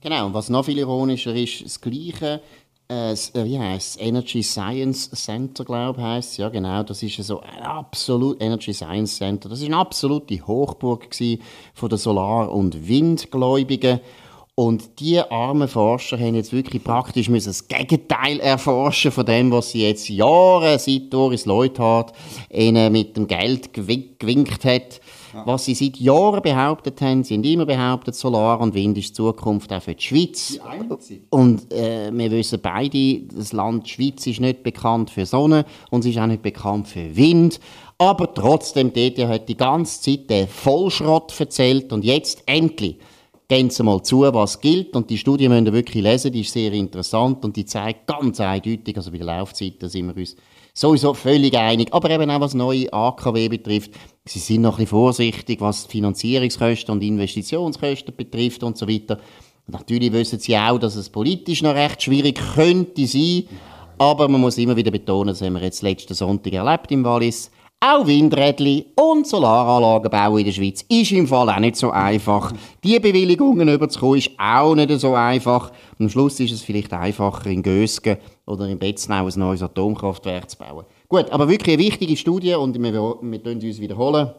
Genau, 0.00 0.26
und 0.26 0.34
was 0.34 0.48
noch 0.48 0.64
viel 0.64 0.78
ironischer 0.78 1.34
ist, 1.34 1.62
das 1.62 1.78
Gleiche, 1.78 2.40
äh, 2.88 3.10
das, 3.10 3.34
äh, 3.34 3.44
wie 3.44 3.58
heisst 3.58 3.96
es, 3.96 4.02
Energy 4.02 4.42
Science 4.42 5.10
Center, 5.10 5.62
glaube 5.62 6.00
ich, 6.00 6.06
heisst. 6.06 6.38
Ja, 6.38 6.48
genau, 6.48 6.82
das 6.82 7.02
ist 7.02 7.22
so 7.22 7.40
ein 7.40 7.62
absolut, 7.62 8.40
Energy 8.40 8.72
Science 8.72 9.16
Center, 9.16 9.50
das 9.50 9.60
ist 9.60 9.66
eine 9.66 9.76
absolute 9.76 10.40
Hochburg 10.46 11.14
von 11.74 11.88
den 11.90 11.98
Solar- 11.98 12.50
und 12.50 12.88
Windgläubigen. 12.88 14.00
Und 14.60 15.00
die 15.00 15.18
armen 15.18 15.68
Forscher 15.68 16.18
haben 16.18 16.34
jetzt 16.34 16.52
wirklich 16.52 16.84
praktisch 16.84 17.30
müssen 17.30 17.48
das 17.48 17.66
Gegenteil 17.66 18.40
erforschen 18.40 19.10
von 19.10 19.24
dem, 19.24 19.50
was 19.50 19.70
sie 19.70 19.84
jetzt 19.88 20.10
Jahre 20.10 20.78
seit 20.78 21.10
Doris 21.10 21.46
Leuthard 21.46 22.12
ihnen 22.52 22.92
mit 22.92 23.16
dem 23.16 23.26
Geld 23.26 23.72
gewin- 23.72 24.18
gewinkt 24.18 24.66
hat. 24.66 25.00
Was 25.46 25.64
sie 25.64 25.72
seit 25.74 25.96
Jahren 25.96 26.42
behauptet 26.42 27.00
haben, 27.00 27.24
sie 27.24 27.36
haben 27.36 27.44
immer 27.44 27.64
behauptet, 27.64 28.14
Solar 28.14 28.60
und 28.60 28.74
Wind 28.74 28.98
ist 28.98 29.08
die 29.08 29.12
Zukunft 29.14 29.72
auch 29.72 29.80
für 29.80 29.94
die 29.94 30.02
Schweiz. 30.02 30.60
einzige. 30.68 31.20
Und 31.30 31.72
äh, 31.72 32.10
wir 32.12 32.30
wissen 32.30 32.58
beide, 32.60 33.20
das 33.34 33.54
Land 33.54 33.88
Schweiz 33.88 34.26
ist 34.26 34.40
nicht 34.40 34.62
bekannt 34.62 35.08
für 35.08 35.24
Sonne 35.24 35.64
und 35.90 36.00
es 36.00 36.10
ist 36.10 36.18
auch 36.18 36.26
nicht 36.26 36.42
bekannt 36.42 36.86
für 36.86 37.16
Wind. 37.16 37.60
Aber 37.96 38.34
trotzdem, 38.34 38.92
die 38.92 39.06
ETH 39.06 39.26
hat 39.26 39.48
die 39.48 39.56
ganze 39.56 40.02
Zeit 40.02 40.28
den 40.28 40.48
Vollschrott 40.48 41.32
erzählt 41.40 41.94
und 41.94 42.04
jetzt 42.04 42.42
endlich 42.44 42.96
gehen 43.50 43.68
Sie 43.68 43.82
mal 43.82 44.00
zu, 44.02 44.20
was 44.20 44.60
gilt. 44.60 44.94
Und 44.94 45.10
die 45.10 45.18
Studie 45.18 45.48
müsst 45.48 45.66
ihr 45.66 45.72
wirklich 45.72 46.04
lesen, 46.04 46.32
die 46.32 46.42
ist 46.42 46.52
sehr 46.52 46.72
interessant 46.72 47.44
und 47.44 47.56
die 47.56 47.64
zeigt 47.64 48.06
ganz 48.06 48.38
eindeutig, 48.38 48.96
also 48.96 49.10
bei 49.10 49.18
der 49.18 49.26
Laufzeit, 49.26 49.74
da 49.80 49.88
sind 49.88 50.06
wir 50.06 50.16
uns 50.16 50.36
sowieso 50.72 51.12
völlig 51.14 51.58
einig. 51.58 51.92
Aber 51.92 52.10
eben 52.10 52.30
auch 52.30 52.40
was 52.40 52.54
neue 52.54 52.90
AKW 52.92 53.48
betrifft, 53.48 53.90
sie 54.24 54.38
sind 54.38 54.62
noch 54.62 54.74
ein 54.74 54.84
bisschen 54.84 54.90
vorsichtig, 54.90 55.60
was 55.60 55.86
Finanzierungskosten 55.86 56.92
und 56.92 57.02
Investitionskosten 57.02 58.14
betrifft 58.16 58.62
und 58.62 58.78
so 58.78 58.88
weiter. 58.88 59.18
Natürlich 59.66 60.12
wissen 60.12 60.38
sie 60.38 60.56
auch, 60.56 60.78
dass 60.78 60.94
es 60.94 61.10
politisch 61.10 61.62
noch 61.62 61.74
recht 61.74 62.02
schwierig 62.02 62.40
könnte 62.54 63.04
sein. 63.06 63.44
Aber 63.98 64.28
man 64.28 64.40
muss 64.40 64.58
immer 64.58 64.76
wieder 64.76 64.92
betonen, 64.92 65.28
das 65.28 65.42
haben 65.42 65.54
wir 65.54 65.62
jetzt 65.62 65.82
letzten 65.82 66.14
Sonntag 66.14 66.52
erlebt 66.52 66.90
im 66.92 67.04
Wallis. 67.04 67.50
Auch 67.82 68.06
Windrädli 68.06 68.92
und 68.94 69.26
Solaranlagen 69.26 70.10
bauen 70.10 70.40
in 70.40 70.44
der 70.44 70.52
Schweiz 70.52 70.84
ist 70.86 71.12
im 71.12 71.26
Fall 71.26 71.48
auch 71.48 71.58
nicht 71.58 71.76
so 71.76 71.90
einfach. 71.90 72.52
Die 72.84 73.00
Bewilligungen 73.00 73.66
überzukommen 73.70 74.18
ist 74.18 74.32
auch 74.36 74.74
nicht 74.74 74.90
so 75.00 75.14
einfach. 75.14 75.72
Am 75.98 76.10
Schluss 76.10 76.38
ist 76.40 76.52
es 76.52 76.60
vielleicht 76.60 76.92
einfacher, 76.92 77.48
in 77.48 77.62
Gösgen 77.62 78.18
oder 78.44 78.68
in 78.68 78.78
Betznau 78.78 79.24
ein 79.24 79.32
neues 79.34 79.62
Atomkraftwerk 79.62 80.50
zu 80.50 80.58
bauen. 80.58 80.84
Gut, 81.08 81.30
aber 81.30 81.48
wirklich 81.48 81.78
eine 81.78 81.86
wichtige 81.86 82.18
Studie 82.18 82.52
und 82.52 82.78
wir, 82.78 82.92
wir 82.92 83.46
uns 83.46 83.80
wiederholen. 83.80 84.30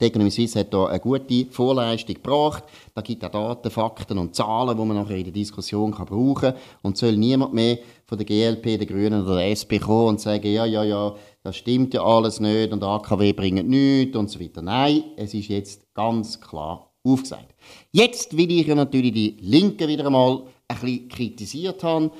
Die 0.00 0.06
Economy 0.06 0.30
Suisse 0.30 0.58
hat 0.58 0.70
hier 0.70 0.88
eine 0.88 0.98
gute 0.98 1.46
Vorleistung 1.50 2.14
gebracht. 2.14 2.64
Da 2.94 3.02
gibt 3.02 3.22
es 3.22 3.30
Daten, 3.30 3.70
Fakten 3.70 4.16
und 4.16 4.34
Zahlen, 4.34 4.76
die 4.76 4.84
man 4.84 4.96
nachher 4.96 5.18
in 5.18 5.24
der 5.24 5.32
Diskussion 5.32 5.92
kann 5.92 6.06
brauchen 6.06 6.52
kann. 6.52 6.54
Und 6.80 6.96
soll 6.96 7.16
niemand 7.18 7.52
mehr 7.52 7.78
von 8.06 8.16
der 8.16 8.26
GLP, 8.26 8.78
der 8.78 8.86
Grünen 8.86 9.22
oder 9.22 9.36
der 9.36 9.50
SP 9.52 9.76
kommen 9.78 10.08
und 10.08 10.20
sagen, 10.20 10.50
ja, 10.50 10.64
ja, 10.64 10.84
ja, 10.84 11.14
das 11.42 11.56
stimmt 11.56 11.92
ja 11.92 12.02
alles 12.02 12.40
nicht 12.40 12.72
und 12.72 12.82
AKW 12.82 13.32
bringt 13.34 13.68
nichts 13.68 14.16
und 14.16 14.30
so 14.30 14.40
weiter. 14.40 14.62
Nein, 14.62 15.04
es 15.16 15.34
ist 15.34 15.48
jetzt 15.48 15.92
ganz 15.92 16.40
klar 16.40 16.90
aufgesagt. 17.04 17.54
Jetzt 17.92 18.36
will 18.36 18.50
ich 18.50 18.66
ja 18.66 18.74
natürlich 18.74 19.12
die 19.12 19.36
Linken 19.40 19.86
wieder 19.86 20.06
einmal 20.06 20.44
ein 20.66 20.76
bisschen 20.80 21.08
kritisiert 21.08 21.82
haben. 21.84 22.10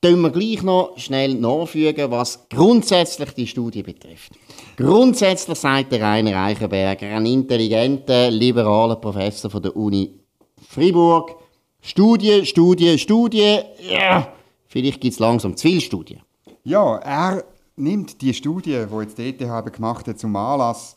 Können 0.00 0.20
wir 0.20 0.30
gleich 0.30 0.62
noch 0.62 0.96
schnell 0.96 1.34
nachfügen, 1.34 2.10
was 2.12 2.48
grundsätzlich 2.48 3.32
die 3.32 3.48
Studie 3.48 3.82
betrifft. 3.82 4.30
Grundsätzlich 4.76 5.58
sagt 5.58 5.90
der 5.90 6.00
Rainer 6.00 6.44
Eichenberger, 6.44 7.08
ein 7.08 7.26
intelligenter, 7.26 8.30
liberaler 8.30 8.94
Professor 8.94 9.50
von 9.50 9.60
der 9.60 9.76
Uni 9.76 10.12
Fribourg, 10.68 11.34
Studie, 11.80 12.46
Studie, 12.46 12.96
Studie, 12.96 13.58
ja, 13.90 14.32
vielleicht 14.68 15.00
gibt 15.00 15.14
es 15.14 15.18
langsam 15.18 15.56
zu 15.56 15.66
viele 15.66 15.80
Studien. 15.80 16.20
Ja, 16.62 16.98
er 16.98 17.44
nimmt 17.74 18.20
die 18.20 18.34
Studie, 18.34 18.84
die 18.90 18.96
jetzt 19.00 19.18
die 19.18 19.30
ETH 19.30 19.72
gemacht 19.72 20.06
hat, 20.06 20.18
zum 20.18 20.36
Anlass, 20.36 20.94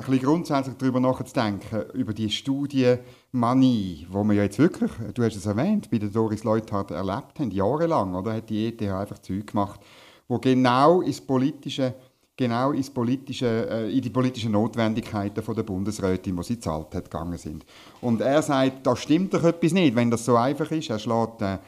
ein 0.00 0.10
bisschen 0.10 0.26
grundsätzlich 0.26 0.76
darüber 0.78 1.00
nachzudenken, 1.00 1.82
über 1.92 2.12
die 2.12 2.30
Studienmanie, 2.30 4.06
wo 4.10 4.24
wir 4.24 4.34
ja 4.34 4.42
jetzt 4.44 4.58
wirklich, 4.58 4.90
du 5.14 5.22
hast 5.22 5.36
es 5.36 5.46
erwähnt, 5.46 5.90
bei 5.90 5.98
der 5.98 6.08
Doris 6.08 6.44
Leuthard 6.44 6.90
erlebt 6.90 7.38
haben, 7.38 7.50
jahrelang, 7.50 8.14
oder, 8.14 8.34
hat 8.34 8.48
die 8.48 8.68
ETH 8.68 8.82
einfach 8.82 9.18
Zeug 9.18 9.46
gemacht, 9.48 9.80
wo 10.28 10.38
genau 10.38 11.00
ins 11.00 11.20
politische 11.20 11.94
genau 12.36 12.72
ins 12.72 12.88
politische, 12.88 13.68
äh, 13.68 13.94
in 13.94 14.00
die 14.00 14.08
politischen 14.08 14.52
Notwendigkeiten 14.52 15.42
von 15.42 15.54
der 15.54 15.62
Bundesrätin, 15.62 16.34
die 16.34 16.42
sie 16.42 16.58
zahlt 16.58 16.94
hat, 16.94 17.10
gegangen 17.10 17.36
sind. 17.36 17.66
Und 18.00 18.22
er 18.22 18.40
sagt, 18.40 18.86
da 18.86 18.96
stimmt 18.96 19.34
doch 19.34 19.44
etwas 19.44 19.72
nicht, 19.72 19.94
wenn 19.94 20.10
das 20.10 20.24
so 20.24 20.36
einfach 20.36 20.70
ist. 20.70 20.88
Er 20.88 20.98
schlägt 20.98 21.42
äh, 21.42 21.58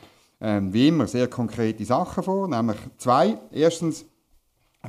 äh, 0.40 0.62
wie 0.62 0.88
immer 0.88 1.06
sehr 1.06 1.28
konkrete 1.28 1.84
Sachen 1.84 2.22
vor, 2.22 2.48
nämlich 2.48 2.78
zwei. 2.96 3.36
Erstens 3.50 4.06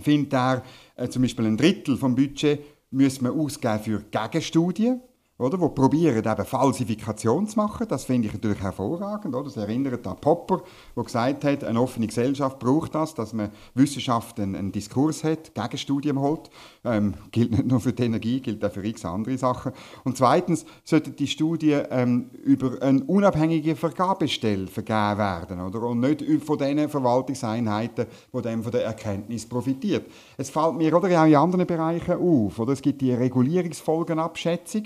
findet 0.01 0.31
er 0.31 0.63
äh, 0.95 1.09
zum 1.09 1.21
Beispiel 1.21 1.47
ein 1.47 1.57
Drittel 1.57 1.97
vom 1.97 2.15
Budget 2.15 2.61
müssen 2.93 3.25
wir 3.25 3.33
ausgeben 3.33 3.79
für 3.79 4.03
Gegenstudien, 4.11 5.01
oder, 5.39 5.57
die 5.57 5.67
probieren, 5.69 6.23
eben 6.23 6.45
Falsifikation 6.45 7.47
zu 7.47 7.57
machen. 7.57 7.87
Das 7.89 8.05
finde 8.05 8.27
ich 8.27 8.33
natürlich 8.33 8.61
hervorragend. 8.61 9.33
Oder? 9.33 9.45
Das 9.45 9.57
erinnert 9.57 10.05
an 10.05 10.17
Popper, 10.17 10.61
der 10.95 11.03
gesagt 11.03 11.43
hat, 11.43 11.63
eine 11.63 11.81
offene 11.81 12.05
Gesellschaft 12.05 12.59
braucht 12.59 12.93
das, 12.93 13.15
dass 13.15 13.33
man 13.33 13.49
Wissenschaft 13.73 14.39
einen, 14.39 14.55
einen 14.55 14.71
Diskurs 14.71 15.23
hat, 15.23 15.55
Gegenstudien 15.55 16.19
holt. 16.19 16.51
Ähm, 16.85 17.15
gilt 17.31 17.51
nicht 17.51 17.65
nur 17.65 17.79
für 17.79 17.93
die 17.93 18.03
Energie, 18.03 18.41
gilt 18.41 18.63
auch 18.63 18.71
für 18.71 18.85
x 18.85 19.05
andere 19.05 19.35
Sachen. 19.39 19.71
Und 20.03 20.17
zweitens 20.17 20.65
sollte 20.83 21.09
die 21.09 21.27
Studie 21.27 21.71
ähm, 21.71 22.29
über 22.43 22.79
eine 22.83 23.03
unabhängige 23.03 23.75
Vergabestelle 23.75 24.67
vergeben 24.67 25.17
werden 25.17 25.61
oder? 25.61 25.81
und 25.81 25.99
nicht 25.99 26.23
von 26.43 26.59
den 26.59 26.87
Verwaltungseinheiten, 26.87 28.05
die 28.31 28.41
dann 28.41 28.61
von 28.61 28.71
der 28.71 28.85
Erkenntnis 28.85 29.47
profitiert. 29.47 30.05
Es 30.37 30.51
fällt 30.51 30.75
mir 30.75 30.95
oder 30.95 31.21
auch 31.21 31.25
in 31.25 31.35
anderen 31.35 31.65
Bereichen 31.65 32.13
auf. 32.13 32.59
Oder? 32.59 32.73
Es 32.73 32.81
gibt 32.83 33.01
die 33.01 33.13
Regulierungsfolgenabschätzung. 33.13 34.83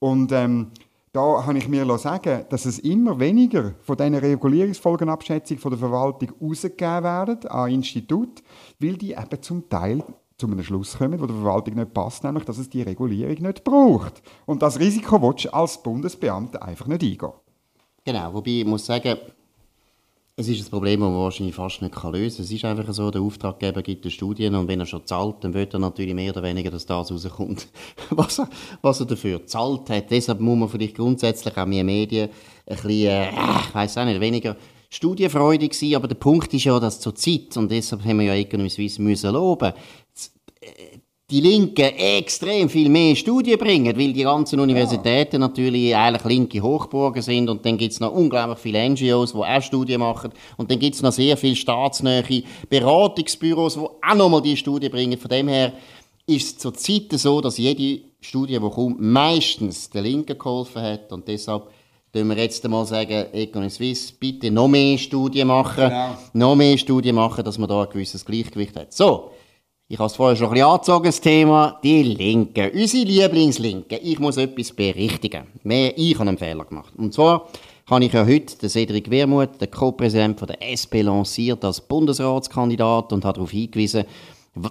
Und 0.00 0.32
ähm, 0.32 0.72
da 1.12 1.44
habe 1.46 1.58
ich 1.58 1.68
mir 1.68 1.98
sagen 1.98 2.44
dass 2.48 2.66
es 2.66 2.78
immer 2.78 3.18
weniger 3.20 3.74
von 3.82 3.96
diesen 3.96 4.14
Regulierungsfolgenabschätzung 4.14 5.58
von 5.58 5.70
der 5.70 5.78
Verwaltung 5.78 6.32
rausgegeben 6.40 7.04
werden 7.04 7.46
an 7.48 7.70
Institut, 7.70 8.42
weil 8.78 8.96
die 8.96 9.12
eben 9.12 9.42
zum 9.42 9.68
Teil 9.68 10.02
zu 10.36 10.46
einem 10.46 10.62
Schluss 10.62 10.96
kommen, 10.98 11.20
wo 11.20 11.26
der 11.26 11.36
Verwaltung 11.36 11.74
nicht 11.74 11.92
passt, 11.92 12.24
nämlich, 12.24 12.44
dass 12.44 12.58
es 12.58 12.70
die 12.70 12.82
Regulierung 12.82 13.42
nicht 13.42 13.62
braucht. 13.62 14.22
Und 14.46 14.62
das 14.62 14.80
Risiko 14.80 15.20
willst 15.20 15.44
du 15.44 15.54
als 15.54 15.82
Bundesbeamter 15.82 16.62
einfach 16.62 16.86
nicht 16.86 17.02
eingehen. 17.02 17.32
Genau, 18.04 18.32
wobei 18.32 18.50
ich 18.50 18.64
muss 18.64 18.86
sagen, 18.86 19.18
es 20.40 20.48
ist 20.48 20.66
ein 20.66 20.70
Problem, 20.70 21.00
das 21.00 21.10
man 21.10 21.18
wahrscheinlich 21.18 21.54
fast 21.54 21.82
nicht 21.82 21.94
lösen 21.94 22.10
kann. 22.10 22.44
Es 22.44 22.50
ist 22.50 22.64
einfach 22.64 22.92
so, 22.92 23.10
der 23.10 23.20
Auftraggeber 23.20 23.82
gibt 23.82 24.04
die 24.04 24.10
Studien 24.10 24.54
und 24.54 24.68
wenn 24.68 24.80
er 24.80 24.86
schon 24.86 25.06
zahlt, 25.06 25.36
dann 25.42 25.54
wird 25.54 25.74
er 25.74 25.80
natürlich 25.80 26.14
mehr 26.14 26.32
oder 26.32 26.42
weniger, 26.42 26.70
dass 26.70 26.86
das 26.86 27.12
rauskommt, 27.12 27.68
was 28.10 28.38
er, 28.38 28.48
was 28.80 29.00
er 29.00 29.06
dafür 29.06 29.46
zahlt 29.46 29.90
hat. 29.90 30.10
Deshalb 30.10 30.40
muss 30.40 30.58
man 30.58 30.68
vielleicht 30.68 30.96
grundsätzlich 30.96 31.56
auch 31.56 31.66
mehr 31.66 31.84
Medien 31.84 32.30
ein 32.66 32.76
bisschen, 32.76 33.10
äh, 33.10 33.28
ich 33.28 33.74
weiss 33.74 33.98
auch 33.98 34.04
nicht, 34.04 34.20
weniger 34.20 34.56
studienfreudig 34.88 35.72
sein, 35.72 35.94
aber 35.94 36.08
der 36.08 36.16
Punkt 36.16 36.52
ist 36.52 36.64
ja, 36.64 36.80
dass 36.80 37.00
zur 37.00 37.14
Zeit, 37.14 37.56
und 37.56 37.70
deshalb 37.70 38.04
haben 38.04 38.18
wir 38.18 38.26
ja 38.26 38.34
Economy 38.34 38.70
Suisse 38.70 39.00
müssen 39.00 39.32
loben, 39.32 39.72
die 41.30 41.40
Linken 41.40 41.96
extrem 41.96 42.68
viel 42.68 42.88
mehr 42.88 43.14
Studien 43.14 43.58
bringen, 43.58 43.96
weil 43.96 44.12
die 44.12 44.24
ganzen 44.24 44.58
Universitäten 44.58 45.36
ja. 45.36 45.38
natürlich 45.38 45.94
eigentlich 45.94 46.24
linke 46.24 46.60
Hochburgen 46.60 47.22
sind 47.22 47.48
und 47.48 47.64
dann 47.64 47.78
gibt 47.78 47.92
es 47.92 48.00
noch 48.00 48.12
unglaublich 48.12 48.58
viele 48.58 48.88
NGOs, 48.88 49.32
die 49.32 49.38
auch 49.38 49.62
Studien 49.62 50.00
machen 50.00 50.32
und 50.56 50.70
dann 50.70 50.78
gibt 50.78 50.96
es 50.96 51.02
noch 51.02 51.12
sehr 51.12 51.36
viele 51.36 51.56
staatsnähe 51.56 52.24
Beratungsbüros, 52.68 53.74
die 53.74 53.80
auch 53.80 54.14
nochmal 54.14 54.42
die 54.42 54.56
Studien 54.56 54.90
bringen. 54.90 55.18
Von 55.18 55.28
dem 55.28 55.48
her 55.48 55.72
ist 56.26 56.46
es 56.46 56.58
zur 56.58 56.74
Zeit 56.74 57.12
so, 57.12 57.40
dass 57.40 57.58
jede 57.58 58.02
Studie, 58.20 58.58
die 58.58 58.70
kommt, 58.70 59.00
meistens 59.00 59.88
der 59.90 60.02
Linken 60.02 60.36
geholfen 60.36 60.82
hat 60.82 61.12
und 61.12 61.26
deshalb 61.28 61.68
tun 62.12 62.28
wir 62.28 62.36
jetzt 62.36 62.64
einmal 62.64 62.86
sagen, 62.86 63.26
Econ 63.32 63.70
Suisse, 63.70 64.12
bitte 64.18 64.50
noch 64.50 64.68
mehr 64.68 64.98
Studien 64.98 65.46
machen, 65.46 65.88
genau. 65.88 66.16
noch 66.32 66.56
mehr 66.56 66.76
Studien 66.76 67.14
machen, 67.14 67.44
dass 67.44 67.56
man 67.56 67.68
da 67.68 67.82
ein 67.82 67.90
gewisses 67.90 68.24
Gleichgewicht 68.24 68.76
hat. 68.76 68.92
So, 68.92 69.30
ich 69.90 69.98
habe 69.98 70.06
es 70.06 70.14
vorher 70.14 70.36
schon 70.36 70.46
ein 70.46 70.52
bisschen 70.52 70.68
angezogen, 70.68 71.04
das 71.04 71.20
Thema, 71.20 71.80
die 71.82 72.04
Linken, 72.04 72.70
unsere 72.72 73.04
Lieblingslinken. 73.04 73.98
Ich 74.00 74.20
muss 74.20 74.36
etwas 74.36 74.70
berichtigen. 74.70 75.48
Mehr, 75.64 75.92
ich 75.96 76.14
habe 76.16 76.28
einen 76.28 76.38
Fehler 76.38 76.64
gemacht. 76.64 76.92
Und 76.96 77.12
zwar 77.12 77.48
habe 77.90 78.04
ich 78.04 78.12
ja 78.12 78.24
heute 78.24 78.56
den 78.56 78.68
Cedric 78.68 79.10
Wermuth, 79.10 79.60
den 79.60 79.68
Co-Präsident 79.68 80.40
der 80.42 80.62
SP, 80.62 81.02
lanciert 81.02 81.64
als 81.64 81.80
Bundesratskandidat 81.80 83.12
und 83.12 83.24
habe 83.24 83.34
darauf 83.34 83.50
hingewiesen, 83.50 84.04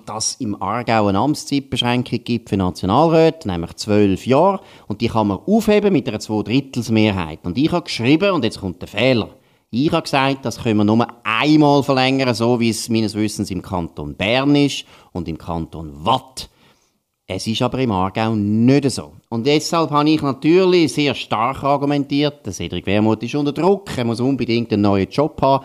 dass 0.06 0.30
es 0.30 0.36
im 0.40 0.62
Aargau 0.62 1.08
eine 1.08 1.20
Amtszeitbeschränkung 1.20 2.24
gibt 2.24 2.48
für 2.48 2.56
Nationalräte, 2.56 3.50
nämlich 3.50 3.76
zwölf 3.76 4.26
Jahre. 4.26 4.62
Und 4.88 5.02
die 5.02 5.10
kann 5.10 5.28
man 5.28 5.40
aufheben 5.46 5.92
mit 5.92 6.08
einer 6.08 6.22
Zweidrittelsmehrheit. 6.22 7.40
Und 7.44 7.58
ich 7.58 7.74
habe 7.74 7.84
geschrieben, 7.84 8.32
und 8.32 8.46
jetzt 8.46 8.62
kommt 8.62 8.82
der 8.82 8.88
Fehler. 8.88 9.28
Ich 9.72 9.92
habe 9.92 10.02
gesagt, 10.02 10.46
das 10.46 10.64
können 10.64 10.78
wir 10.78 10.84
nur 10.84 11.06
einmal 11.24 11.84
verlängern, 11.84 12.34
so 12.34 12.60
wie 12.60 12.70
es 12.70 12.90
meines 12.90 13.14
Wissens 13.14 13.52
im 13.52 13.62
Kanton 13.62 14.16
Bern 14.16 14.56
ist 14.56 14.84
und 15.12 15.28
im 15.28 15.38
Kanton 15.38 15.92
Watt. 16.04 16.50
Es 17.28 17.46
ist 17.46 17.62
aber 17.62 17.78
im 17.78 17.92
Aargau 17.92 18.34
nicht 18.34 18.90
so. 18.90 19.14
Und 19.30 19.46
deshalb 19.46 19.92
habe 19.92 20.10
ich 20.10 20.24
natürlich 20.24 20.92
sehr 20.92 21.14
stark 21.14 21.64
argumentiert, 21.64 22.44
der 22.48 22.54
Cedric 22.54 22.88
Wermuth 22.88 23.22
ist 23.22 23.36
unter 23.36 23.52
Druck, 23.52 23.96
er 23.96 24.06
muss 24.06 24.20
unbedingt 24.20 24.74
einen 24.74 24.82
neuen 24.82 25.08
Job 25.08 25.40
haben. 25.40 25.64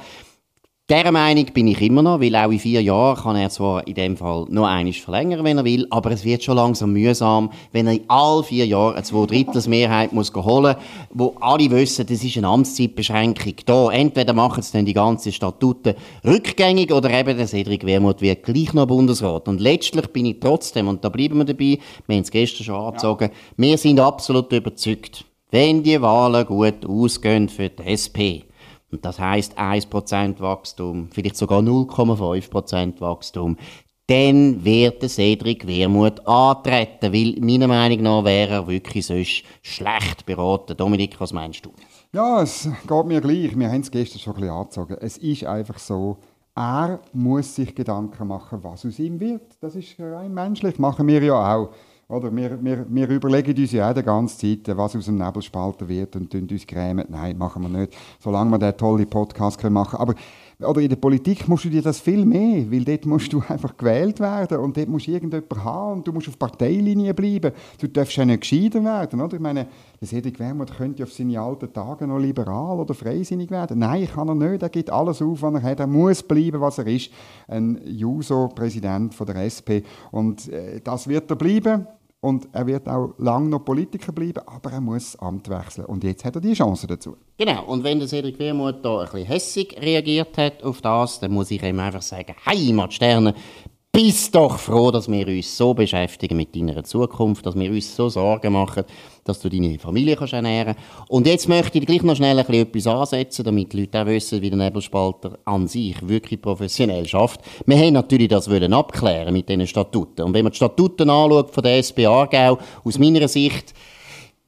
Dieser 0.91 1.13
Meinung 1.13 1.47
bin 1.47 1.67
ich 1.69 1.81
immer 1.81 2.03
noch, 2.03 2.21
weil 2.21 2.37
auch 2.37 2.51
in 2.51 2.59
vier 2.59 2.83
Jahren 2.83 3.17
kann 3.17 3.37
er 3.37 3.49
zwar 3.49 3.87
in 3.87 3.95
dem 3.95 4.19
Fall 4.19 4.45
nur 4.51 4.69
einiges 4.69 5.01
verlängern, 5.01 5.43
wenn 5.43 5.57
er 5.57 5.65
will, 5.65 5.87
aber 5.89 6.11
es 6.11 6.27
wird 6.27 6.45
schon 6.45 6.57
langsam 6.57 6.93
mühsam, 6.93 7.51
wenn 7.73 7.87
er 7.87 7.95
in 7.95 8.05
all 8.09 8.43
vier 8.43 8.67
Jahren 8.67 8.93
eine 8.93 9.03
Zweidrittelsmehrheit 9.03 10.13
muss 10.13 10.31
holen 10.35 10.77
muss, 10.77 10.85
wo 11.15 11.37
alle 11.41 11.71
wissen, 11.71 12.07
das 12.07 12.23
ist 12.23 12.37
eine 12.37 12.49
Amtszeitbeschränkung. 12.49 13.55
Da, 13.65 13.93
entweder 13.93 14.35
machen 14.35 14.63
sie 14.63 14.73
dann 14.73 14.85
die 14.85 14.93
ganzen 14.93 15.33
Statuten 15.33 15.95
rückgängig 16.23 16.93
oder 16.93 17.09
eben 17.19 17.35
der 17.35 17.47
Cedric 17.47 17.87
Wermuth 17.87 18.21
wird 18.21 18.43
gleich 18.43 18.75
noch 18.75 18.87
Bundesrat. 18.87 19.49
Und 19.49 19.63
letztlich 19.63 20.09
bin 20.09 20.27
ich 20.27 20.37
trotzdem, 20.39 20.89
und 20.89 21.03
da 21.03 21.09
bleiben 21.09 21.39
wir 21.39 21.47
dabei, 21.47 21.79
wir 22.07 22.17
haben 22.17 22.25
es 22.25 22.31
gestern 22.31 22.65
schon 22.65 22.75
angezogen, 22.75 23.31
ja. 23.31 23.37
wir 23.57 23.79
sind 23.79 24.01
absolut 24.01 24.53
überzeugt, 24.53 25.25
wenn 25.51 25.83
die 25.83 26.03
Wahlen 26.03 26.45
gut 26.45 26.85
ausgehen 26.85 27.49
für 27.49 27.71
die 27.71 27.85
SP, 27.89 28.45
und 28.95 29.05
das 29.05 29.19
heißt 29.19 29.59
1% 29.59 30.41
Wachstum, 30.41 31.09
vielleicht 31.13 31.37
sogar 31.37 31.61
0,5% 31.61 33.01
Wachstum, 33.01 33.57
dann 34.07 34.65
wird 34.65 35.03
der 35.03 35.09
Cedric 35.09 35.67
Wermut 35.67 36.27
antreten, 36.27 37.13
weil 37.13 37.37
meiner 37.41 37.67
Meinung 37.67 38.03
nach 38.03 38.25
wäre 38.25 38.53
er 38.53 38.67
wirklich 38.69 39.07
sonst 39.07 39.43
schlecht 39.63 40.27
beraten. 40.27 40.77
Dominik, 40.77 41.19
was 41.21 41.33
meinst 41.33 41.65
du? 41.65 41.73
Ja, 42.13 42.43
es 42.43 42.69
geht 42.87 43.07
mir 43.07 43.21
gleich. 43.21 43.59
Wir 43.59 43.69
haben 43.69 43.81
es 43.81 43.91
gestern 43.91 44.21
schon 44.21 44.35
ein 44.35 44.41
bisschen 44.41 44.55
angezogen. 44.55 44.97
Es 45.01 45.17
ist 45.17 45.45
einfach 45.45 45.79
so, 45.79 46.19
er 46.55 47.01
muss 47.13 47.57
sich 47.57 47.75
Gedanken 47.75 48.29
machen, 48.29 48.63
was 48.63 48.87
aus 48.87 48.99
ihm 48.99 49.19
wird. 49.19 49.57
Das 49.61 49.75
ist 49.75 49.99
rein 49.99 50.33
menschlich, 50.33 50.79
machen 50.79 51.09
wir 51.09 51.23
ja 51.23 51.57
auch. 51.57 51.71
Oder 52.09 52.35
wir, 52.35 52.63
wir, 52.63 52.87
wir 52.89 53.09
überlegen 53.09 53.57
uns 53.59 53.73
ja 53.73 53.91
auch 53.91 53.95
die 53.95 54.03
ganze 54.03 54.37
Zeit, 54.37 54.77
was 54.77 54.95
aus 54.95 55.07
dem 55.07 55.17
Nebelspalter 55.17 55.89
wird 55.89 56.17
und 56.17 56.35
uns 56.35 56.67
grämen. 56.67 57.07
Nein, 57.09 57.39
machen 57.39 57.63
wir 57.63 57.69
nicht. 57.71 57.97
Solange 58.21 58.51
wir 58.51 58.59
diesen 58.59 58.77
tollen 58.77 59.09
Podcast 59.09 59.63
machen 59.65 59.91
können. 59.91 60.03
Aber 60.03 60.15
oder 60.61 60.81
in 60.81 60.89
der 60.89 60.97
Politik 60.97 61.49
musst 61.49 61.65
du 61.65 61.69
dir 61.69 61.83
das 61.83 62.01
viel 62.01 62.25
mehr, 62.25 62.71
weil 62.71 62.85
dort 62.85 63.07
musst 63.07 63.33
du 63.33 63.43
einfach 63.49 63.77
gewählt 63.77 64.21
werden 64.21 64.59
und 64.59 64.77
dort 64.77 64.89
musst 64.89 65.07
du 65.07 65.11
irgendjemanden 65.11 65.65
haben 65.65 65.93
und 65.95 66.07
du 66.07 66.13
musst 66.13 66.29
auf 66.29 66.39
Parteilinie 66.39 67.13
bleiben. 67.13 67.53
Du 67.79 67.89
darfst 67.89 68.17
ja 68.17 68.25
nicht 68.25 68.43
gescheiter 68.43 68.83
werden, 68.85 69.21
oder? 69.21 69.35
Ich 69.35 69.41
meine, 69.41 69.67
der 70.01 70.09
Cedric 70.09 70.39
Wermuth 70.39 70.77
könnte 70.77 71.03
auf 71.03 71.13
seine 71.13 71.41
alten 71.41 71.73
Tage 71.73 72.07
noch 72.07 72.19
liberal 72.19 72.79
oder 72.79 72.95
freisinnig 72.95 73.51
werden. 73.51 73.79
Nein, 73.79 74.07
kann 74.07 74.29
er 74.29 74.35
nicht. 74.35 74.63
Er 74.63 74.69
gibt 74.69 74.91
alles 74.91 75.21
auf, 75.21 75.43
was 75.43 75.55
er 75.55 75.63
hat. 75.63 75.81
Er 75.81 75.87
muss 75.87 76.23
bleiben, 76.23 76.61
was 76.61 76.79
er 76.79 76.87
ist. 76.87 77.11
Ein 77.49 77.81
Juso-Präsident 77.85 79.15
der 79.19 79.37
SP. 79.43 79.83
Und 80.11 80.49
äh, 80.49 80.81
das 80.83 81.09
wird 81.09 81.31
er 81.31 81.37
bleiben. 81.37 81.87
Und 82.25 82.49
er 82.53 82.67
wird 82.67 82.89
auch 82.89 83.13
lange 83.19 83.51
noch 83.51 83.67
Politiker 83.67 84.11
bleiben, 84.11 84.41
aber 84.47 84.73
er 84.73 84.81
muss 84.81 85.13
das 85.13 85.21
Amt 85.21 85.51
wechseln. 85.51 85.85
Und 85.85 86.05
jetzt 86.05 86.25
hat 86.25 86.35
er 86.35 86.41
die 86.41 86.55
Chance 86.55 86.87
dazu. 86.87 87.19
Genau, 87.37 87.67
und 87.67 87.85
wenn 87.85 87.99
der 87.99 88.09
Cedric 88.09 88.39
Wermuth 88.39 88.83
da 88.83 89.01
ein 89.01 89.05
bisschen 89.05 89.27
hässig 89.27 89.77
reagiert 89.79 90.39
hat 90.39 90.63
auf 90.63 90.81
das, 90.81 91.21
dann 91.21 91.33
muss 91.33 91.51
ich 91.51 91.63
ihm 91.63 91.79
einfach 91.79 92.01
sagen, 92.01 92.35
Heimatsterne, 92.47 93.35
bist 93.95 94.35
doch 94.35 94.59
froh, 94.59 94.91
dass 94.91 95.09
wir 95.09 95.29
uns 95.29 95.57
so 95.57 95.73
beschäftigen 95.73 96.37
mit 96.37 96.57
deiner 96.57 96.83
Zukunft, 96.83 97.47
dass 97.47 97.55
wir 97.55 97.71
uns 97.71 97.95
so 97.95 98.09
Sorgen 98.09 98.53
machen, 98.53 98.83
dass 99.23 99.39
du 99.39 99.49
deine 99.49 99.79
Familie 99.79 100.17
kannst 100.17 100.33
ernähren 100.33 100.75
kannst. 100.75 101.11
Und 101.11 101.29
jetzt 101.29 101.49
möchte 101.49 101.79
ich 101.79 101.87
gleich 101.87 102.03
noch 102.03 102.17
schnell 102.17 102.37
ein 102.37 102.45
bisschen 102.45 102.67
etwas 102.67 102.87
ansetzen, 102.89 103.45
damit 103.45 103.73
die 103.73 103.83
Leute 103.83 104.03
auch 104.03 104.07
wissen, 104.07 104.43
wie 104.43 104.51
der 104.51 104.59
Nebelspalter 104.59 105.39
an 105.45 105.69
sich 105.69 105.97
wirklich 106.09 106.43
professionell 106.43 107.07
schafft. 107.07 107.41
Wir 107.67 107.79
haben 107.79 107.93
natürlich 107.93 108.27
das 108.27 108.51
wollen 108.51 108.73
abklären 108.73 109.33
mit 109.33 109.49
diesen 109.49 109.65
Statuten. 109.69 110.23
Und 110.23 110.35
wenn 110.35 110.43
man 110.43 110.51
die 110.51 110.57
Statuten 110.57 111.09
anschaut 111.09 111.53
von 111.53 111.63
der 111.63 111.79
SP 111.79 112.07
Aargau, 112.07 112.59
aus 112.83 112.99
meiner 112.99 113.29
Sicht, 113.29 113.75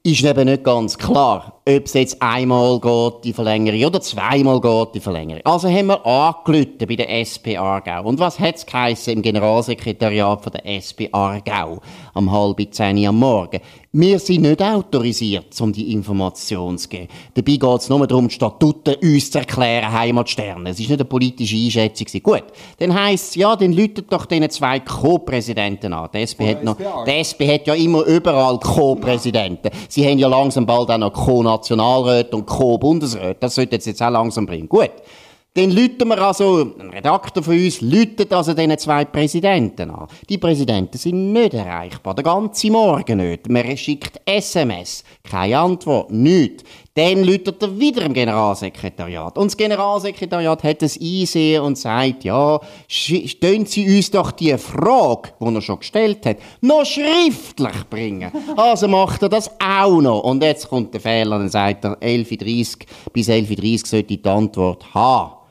ist 0.03 0.25
eben 0.25 0.45
nicht 0.45 0.65
ganz 0.65 0.97
klar, 0.97 1.56
ob 1.67 1.85
es 1.85 1.93
jetzt 1.93 2.21
einmal 2.21 2.79
geht, 2.79 3.25
die 3.25 3.33
Verlängerung, 3.33 3.83
oder 3.83 3.99
zweimal 3.99 4.61
geht, 4.61 4.95
die 4.95 4.99
Verlängerung. 5.01 5.41
Also 5.43 5.67
haben 5.69 5.87
wir 5.87 6.05
angelüht 6.05 6.79
bei 6.79 6.95
der 6.95 7.09
SP 7.19 7.57
Aargau. 7.57 8.07
Und 8.07 8.19
was 8.19 8.39
hat 8.39 8.55
es 8.55 9.07
im 9.07 9.21
Generalsekretariat 9.21 10.41
von 10.41 10.53
der 10.53 10.65
SP 10.65 11.11
Aargau 11.11 11.81
am 12.13 12.31
halb 12.31 12.73
zehn 12.73 13.05
am 13.05 13.19
Morgen? 13.19 13.59
Wir 13.99 14.19
sind 14.19 14.43
nicht 14.43 14.61
autorisiert, 14.61 15.59
um 15.59 15.73
die 15.73 15.91
Information 15.91 16.77
zu 16.77 16.87
geben. 16.87 17.07
Dabei 17.33 17.55
geht 17.55 17.81
es 17.81 17.89
nur 17.89 18.05
darum, 18.05 18.27
die 18.27 18.35
Statuten 18.35 18.93
uns 19.01 19.31
zu 19.31 19.39
erklären, 19.39 19.91
Heimatsterne. 19.91 20.69
Es 20.69 20.79
ist 20.79 20.89
nicht 20.89 20.99
eine 20.99 21.05
politische 21.05 21.55
Einschätzung. 21.55 22.21
Gut, 22.21 22.43
dann 22.77 22.93
heisst 22.93 23.29
es, 23.29 23.35
ja, 23.35 23.55
dann 23.55 23.73
läutet 23.73 24.11
doch 24.11 24.27
diese 24.27 24.49
zwei 24.49 24.81
Co-Präsidenten 24.81 25.93
an. 25.93 26.09
Die 26.13 26.19
SP, 26.19 26.45
hat 26.45 26.63
noch, 26.63 26.77
die 26.77 27.11
SP 27.11 27.49
hat 27.51 27.65
ja 27.65 27.73
immer 27.73 28.03
überall 28.03 28.59
Co-Präsidenten. 28.59 29.71
Sie 29.89 30.05
haben 30.07 30.19
ja 30.19 30.27
langsam 30.27 30.65
bald 30.65 30.91
auch 30.91 30.97
noch 30.97 31.13
Co-Nationalräte 31.57 32.35
und 32.35 32.45
Co-Bundesräte. 32.45 33.37
Das 33.39 33.55
sollte 33.55 33.75
jetzt, 33.75 33.85
jetzt 33.85 34.01
auch 34.01 34.09
langsam 34.09 34.45
bringen. 34.45 34.69
Gut. 34.69 34.91
Dann 35.57 35.71
lüten 35.71 36.07
wir 36.07 36.19
also, 36.19 36.71
ein 36.77 36.91
Redakteur 36.91 37.41
von 37.41 37.55
uns 37.55 37.81
lütet 37.81 38.31
also 38.31 38.53
diesen 38.53 38.77
zwei 38.77 39.05
Präsidenten 39.05 39.89
an. 39.89 40.07
Die 40.29 40.37
Präsidenten 40.37 40.99
sind 40.99 41.33
nicht 41.33 41.55
erreichbar, 41.55 42.13
den 42.13 42.25
ganzen 42.25 42.73
Morgen 42.73 43.17
nicht. 43.17 43.49
Man 43.49 43.75
schickt 43.75 44.21
SMS, 44.23 45.03
keine 45.23 45.57
Antwort, 45.57 46.11
nichts. 46.11 46.63
Dann 46.93 47.23
lütet 47.23 47.59
er 47.63 47.79
wieder 47.79 48.03
im 48.03 48.13
Generalsekretariat. 48.13 49.35
Und 49.35 49.47
das 49.47 49.57
Generalsekretariat 49.57 50.63
hat 50.63 50.83
es 50.83 51.01
einsehen 51.01 51.63
und 51.63 51.75
sagt, 51.75 52.23
ja, 52.23 52.59
stellen 52.87 53.65
Sie 53.65 53.97
uns 53.97 54.11
doch 54.11 54.29
die 54.29 54.55
Frage, 54.59 55.29
die 55.41 55.55
er 55.55 55.61
schon 55.61 55.79
gestellt 55.79 56.23
hat, 56.27 56.37
noch 56.61 56.85
schriftlich 56.85 57.89
bringen. 57.89 58.31
Also 58.55 58.87
macht 58.87 59.23
er 59.23 59.29
das 59.29 59.49
auch 59.59 60.01
noch. 60.01 60.19
Und 60.19 60.43
jetzt 60.43 60.69
kommt 60.69 60.93
der 60.93 61.01
Fehler, 61.01 61.39
dann 61.39 61.49
sagt 61.49 61.83
er, 61.83 61.97
11.30 61.99 62.85
bis 63.11 63.27
11.30 63.27 63.87
sollte 63.87 64.17
die 64.17 64.29
Antwort 64.29 64.93
haben. 64.93 65.46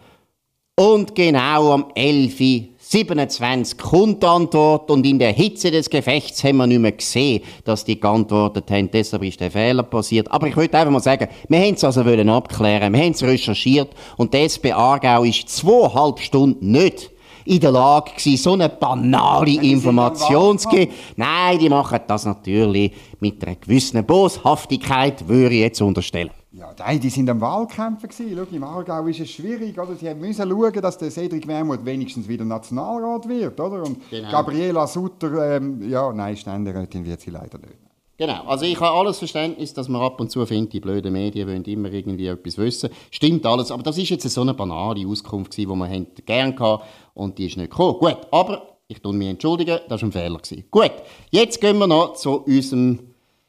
Und 0.79 1.15
genau 1.15 1.73
am 1.73 1.85
11.27 1.97 3.79
kommt 3.79 4.23
die 4.23 4.27
Antwort 4.27 4.91
und 4.91 5.07
in 5.07 5.19
der 5.19 5.33
Hitze 5.33 5.71
des 5.71 5.89
Gefechts 5.89 6.45
haben 6.45 6.59
wir 6.59 6.67
nicht 6.67 6.81
mehr 6.81 6.93
gesehen, 6.93 7.43
dass 7.65 7.83
die 7.83 7.99
geantwortet 7.99 8.71
haben. 8.71 8.91
Deshalb 8.91 9.23
ist 9.23 9.41
der 9.41 9.51
Fehler 9.51 9.85
passiert. 9.85 10.31
Aber 10.31 10.49
ich 10.49 10.55
wollte 10.55 10.77
einfach 10.77 10.93
mal 10.93 11.01
sagen, 11.01 11.29
wir 11.49 11.61
haben 11.61 11.73
es 11.73 11.83
also 11.83 12.05
wollen 12.05 12.29
abklären, 12.29 12.93
wir 12.93 13.01
haben 13.01 13.13
es 13.13 13.23
recherchiert 13.23 13.89
und 14.19 14.35
die 14.35 14.41
SP 14.45 14.69
Aargau 14.77 15.25
ist 15.25 15.49
zweieinhalb 15.49 16.21
Stunden 16.21 16.73
nicht 16.73 17.11
in 17.47 17.61
der 17.61 17.71
Lage 17.71 18.11
gewesen, 18.11 18.43
so 18.43 18.53
eine 18.53 18.69
banale 18.69 19.63
Information 19.63 20.59
zu 20.59 20.69
geben. 20.69 20.93
Nein, 21.17 21.59
die 21.59 21.71
machen 21.71 22.01
das 22.07 22.27
natürlich 22.27 22.93
mit 23.19 23.43
einer 23.43 23.57
gewissen 23.57 24.05
Boshaftigkeit, 24.05 25.27
würde 25.27 25.55
ich 25.55 25.63
jetzt 25.63 25.81
unterstellen. 25.81 26.36
Ja, 26.53 26.75
nein, 26.79 27.01
die 27.01 27.11
sind 27.11 27.29
am 27.29 27.41
Wahlkämpfen 27.41 28.09
gewesen. 28.09 28.37
Schau, 28.37 28.57
im 28.57 28.65
Aargau 28.65 29.07
ist 29.07 29.21
es 29.21 29.31
schwierig, 29.31 29.79
oder? 29.79 29.95
Sie 29.95 30.15
müssen 30.15 30.49
schauen, 30.49 30.81
dass 30.81 30.97
der 30.97 31.11
Cedric 31.11 31.47
Wermuth 31.47 31.85
wenigstens 31.85 32.29
wieder 32.29 32.45
Nationalrat 32.45 33.29
wird, 33.29 33.61
oder? 33.61 33.83
Und 33.83 33.99
genau. 34.09 34.31
Gabriela 34.31 34.87
Sutter, 34.87 35.57
ähm, 35.57 35.89
ja, 35.89 36.13
nein, 36.13 36.37
Ständerätin 36.37 37.05
wird 37.05 37.21
sie 37.21 37.31
leider 37.31 37.59
nicht. 37.59 37.79
Genau, 38.19 38.45
also 38.47 38.65
ich 38.65 38.81
habe 38.81 38.97
alles 38.97 39.19
Verständnis, 39.19 39.75
dass 39.75 39.89
man 39.89 40.01
ab 40.01 40.19
und 40.21 40.31
zu 40.31 40.47
findet, 40.47 40.73
die 40.73 40.81
blöden 40.81 41.13
Medien 41.13 41.47
wollen 41.49 41.65
immer 41.65 41.93
irgendwie 41.93 42.29
etwas 42.29 42.57
wissen. 42.57 42.89
Stimmt 43.11 43.45
alles, 43.45 43.71
aber 43.71 43.83
das 43.83 43.99
ist 43.99 44.09
jetzt 44.09 44.27
so 44.27 44.41
eine 44.41 44.55
banale 44.55 45.07
Auskunft 45.07 45.53
gewesen, 45.53 45.71
die 45.71 45.77
man 45.77 46.07
gerne 46.25 46.59
hatte 46.59 46.85
und 47.13 47.37
die 47.37 47.47
ist 47.47 47.59
nicht 47.59 47.71
gekommen. 47.71 47.99
Gut, 47.99 48.17
aber 48.31 48.79
ich 48.89 49.03
tue 49.03 49.13
mich 49.13 49.29
entschuldigen, 49.29 49.81
das 49.89 50.01
war 50.01 50.09
ein 50.09 50.13
Fehler. 50.13 50.39
Gewesen. 50.39 50.65
Gut, 50.71 50.93
jetzt 51.31 51.61
gehen 51.61 51.77
wir 51.77 51.87
noch 51.87 52.15
zu 52.15 52.39
unserem 52.45 53.01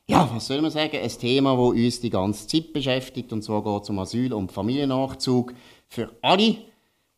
ja, 0.10 0.30
was 0.34 0.48
soll 0.48 0.62
man 0.62 0.72
sagen, 0.72 0.98
ein 1.02 1.10
Thema, 1.10 1.52
das 1.52 1.60
uns 1.60 2.00
die 2.00 2.10
ganze 2.10 2.48
Zeit 2.48 2.72
beschäftigt. 2.72 3.34
Und 3.34 3.43
zwar 3.43 3.62
geht 3.62 3.84
es 3.84 3.89
um 3.89 4.00
Asyl 4.00 4.34
und 4.34 4.52
Familiennachzug 4.52 5.54
für 5.89 6.10
alle. 6.22 6.58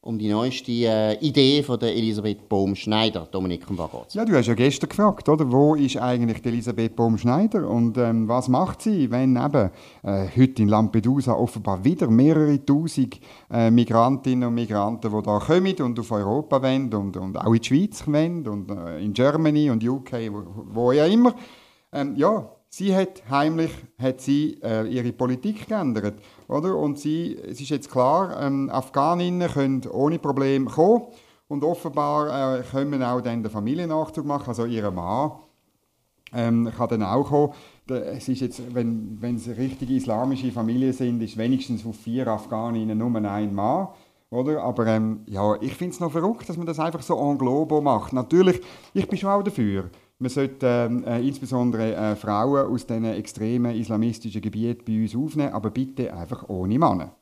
Um 0.01 0.17
die 0.17 0.29
neueste 0.29 0.71
äh, 0.71 1.15
Idee 1.19 1.61
von 1.61 1.77
der 1.77 1.93
Elisabeth 1.93 2.47
Bohm-Schneider. 2.47 3.27
Dominik, 3.29 3.69
um 3.69 3.77
was 3.77 3.91
geht's? 3.91 4.13
Ja, 4.13 4.23
du 4.23 4.33
hast 4.33 4.47
ja 4.47 4.53
gestern 4.53 4.87
gefragt, 4.87 5.27
oder? 5.27 5.51
Wo 5.51 5.75
ist 5.75 5.97
eigentlich 5.97 6.41
die 6.41 6.47
Elisabeth 6.47 6.95
Bohm-Schneider 6.95 7.69
und 7.69 7.97
ähm, 7.97 8.25
was 8.29 8.47
macht 8.47 8.81
sie, 8.81 9.11
wenn 9.11 9.35
eben 9.35 9.69
äh, 10.03 10.27
heute 10.37 10.61
in 10.61 10.69
Lampedusa 10.69 11.33
offenbar 11.33 11.83
wieder 11.83 12.09
mehrere 12.09 12.65
Tausend 12.65 13.19
äh, 13.51 13.69
Migrantinnen 13.69 14.47
und 14.47 14.55
Migranten, 14.55 15.11
die 15.11 15.21
da 15.21 15.39
kommen 15.39 15.75
und 15.81 15.99
auf 15.99 16.11
Europa 16.11 16.63
wollen 16.63 16.93
und, 16.93 17.17
und 17.17 17.37
auch 17.37 17.53
in 17.53 17.59
die 17.59 17.67
Schweiz 17.67 18.07
wollen 18.07 18.47
und 18.47 18.71
äh, 18.71 19.03
in 19.03 19.11
Germany 19.11 19.69
und 19.69 19.83
UK, 19.83 20.13
wo, 20.31 20.43
wo 20.71 20.91
ja 20.93 21.07
immer. 21.07 21.35
Ähm, 21.91 22.15
ja, 22.15 22.49
Sie 22.69 22.95
hat 22.95 23.23
heimlich 23.29 23.71
hat 23.97 24.21
sie, 24.21 24.59
äh, 24.61 24.87
ihre 24.87 25.11
Politik 25.11 25.67
geändert. 25.67 26.21
Oder? 26.47 26.75
Und 26.75 26.99
sie, 26.99 27.35
es 27.35 27.59
ist 27.59 27.69
jetzt 27.69 27.89
klar, 27.89 28.39
ähm, 28.41 28.69
Afghaninnen 28.69 29.49
können 29.49 29.81
ohne 29.91 30.19
Probleme 30.19 30.69
kommen. 30.69 31.03
Und 31.47 31.63
offenbar 31.63 32.59
äh, 32.59 32.61
können 32.61 33.01
auch 33.01 33.21
dann 33.21 33.41
den 33.41 33.51
Familiennachzug 33.51 34.23
machen, 34.23 34.49
also 34.49 34.65
ihr 34.65 34.91
Mann 34.91 35.31
ähm, 36.33 36.71
kann 36.75 36.89
dann 36.89 37.03
auch 37.03 37.23
kommen. 37.23 37.53
Es 37.87 38.29
ist 38.29 38.41
jetzt, 38.41 38.73
wenn, 38.73 39.17
wenn 39.19 39.35
es 39.35 39.47
richtige 39.47 39.95
islamische 39.95 40.51
Familien 40.51 40.93
sind, 40.93 41.21
ist 41.21 41.37
wenigstens 41.37 41.85
auf 41.85 41.95
vier 41.95 42.27
Afghaninnen 42.27 42.97
nur 42.97 43.15
ein 43.15 43.53
Mann. 43.53 43.87
Oder? 44.29 44.61
Aber 44.61 44.85
ähm, 44.85 45.21
ja, 45.25 45.55
ich 45.59 45.73
finde 45.73 45.95
es 45.95 45.99
noch 45.99 46.11
verrückt, 46.11 46.47
dass 46.47 46.57
man 46.57 46.67
das 46.67 46.79
einfach 46.79 47.01
so 47.01 47.17
en 47.17 47.37
globo 47.37 47.81
macht. 47.81 48.13
Natürlich, 48.13 48.61
ich 48.93 49.07
bin 49.07 49.17
schon 49.17 49.31
auch 49.31 49.41
dafür. 49.41 49.89
Man 50.21 50.29
sollte 50.29 50.67
ähm, 50.67 51.05
äh, 51.05 51.25
insbesondere 51.25 51.95
äh, 51.95 52.15
Frauen 52.17 52.67
aus 52.73 52.85
diesen 52.85 53.05
extremen 53.05 53.73
islamistischen 53.73 54.41
Gebieten 54.41 54.83
bei 54.85 55.01
uns 55.01 55.15
aufnehmen, 55.15 55.53
aber 55.53 55.69
bitte 55.69 56.13
einfach 56.13 56.49
ohne 56.49 56.77
Männer. 56.77 57.15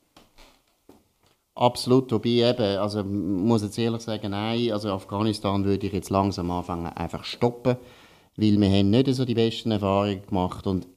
Absolut, 1.53 2.12
wobei 2.12 2.29
eben, 2.29 2.77
also 2.77 3.03
muss 3.03 3.62
jetzt 3.62 3.77
ehrlich 3.77 4.01
sagen, 4.01 4.31
nein, 4.31 4.71
also 4.71 4.91
Afghanistan 4.91 5.63
würde 5.63 5.86
ich 5.86 5.93
jetzt 5.93 6.10
langsam 6.10 6.49
anfangen 6.49 6.88
einfach 6.88 7.23
stoppen, 7.23 7.77
weil 8.36 8.60
wir 8.60 8.69
haben 8.69 8.89
nicht 8.89 9.13
so 9.13 9.25
die 9.25 9.36
besten 9.36 9.71
Erfahrungen 9.71 10.25
gemacht 10.25 10.65
und 10.65 10.88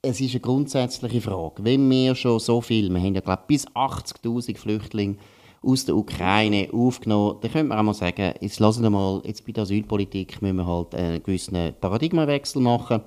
es 0.00 0.20
ist 0.20 0.32
eine 0.32 0.40
grundsätzliche 0.40 1.20
Frage, 1.20 1.64
wenn 1.64 1.88
wir 1.88 2.14
schon 2.14 2.40
so 2.40 2.62
viel, 2.62 2.88
wir 2.90 3.00
haben 3.00 3.14
ja 3.14 3.20
glaube 3.20 3.44
bis 3.46 3.66
80'000 3.68 4.56
Flüchtlinge 4.56 5.16
aus 5.62 5.84
der 5.84 5.96
Ukraine 5.96 6.68
aufgenommen. 6.72 7.38
Dann 7.40 7.52
könnte 7.52 7.68
man 7.68 7.78
auch 7.78 7.82
mal 7.82 7.94
sagen, 7.94 8.34
jetzt 8.40 8.60
lassen 8.60 8.82
wir 8.82 8.90
mal, 8.90 9.22
jetzt 9.24 9.46
bei 9.46 9.52
der 9.52 9.62
Asylpolitik 9.62 10.42
müssen 10.42 10.56
wir 10.56 10.66
halt 10.66 10.94
einen 10.94 11.22
gewissen 11.22 11.74
Paradigmenwechsel 11.80 12.60
machen. 12.60 13.02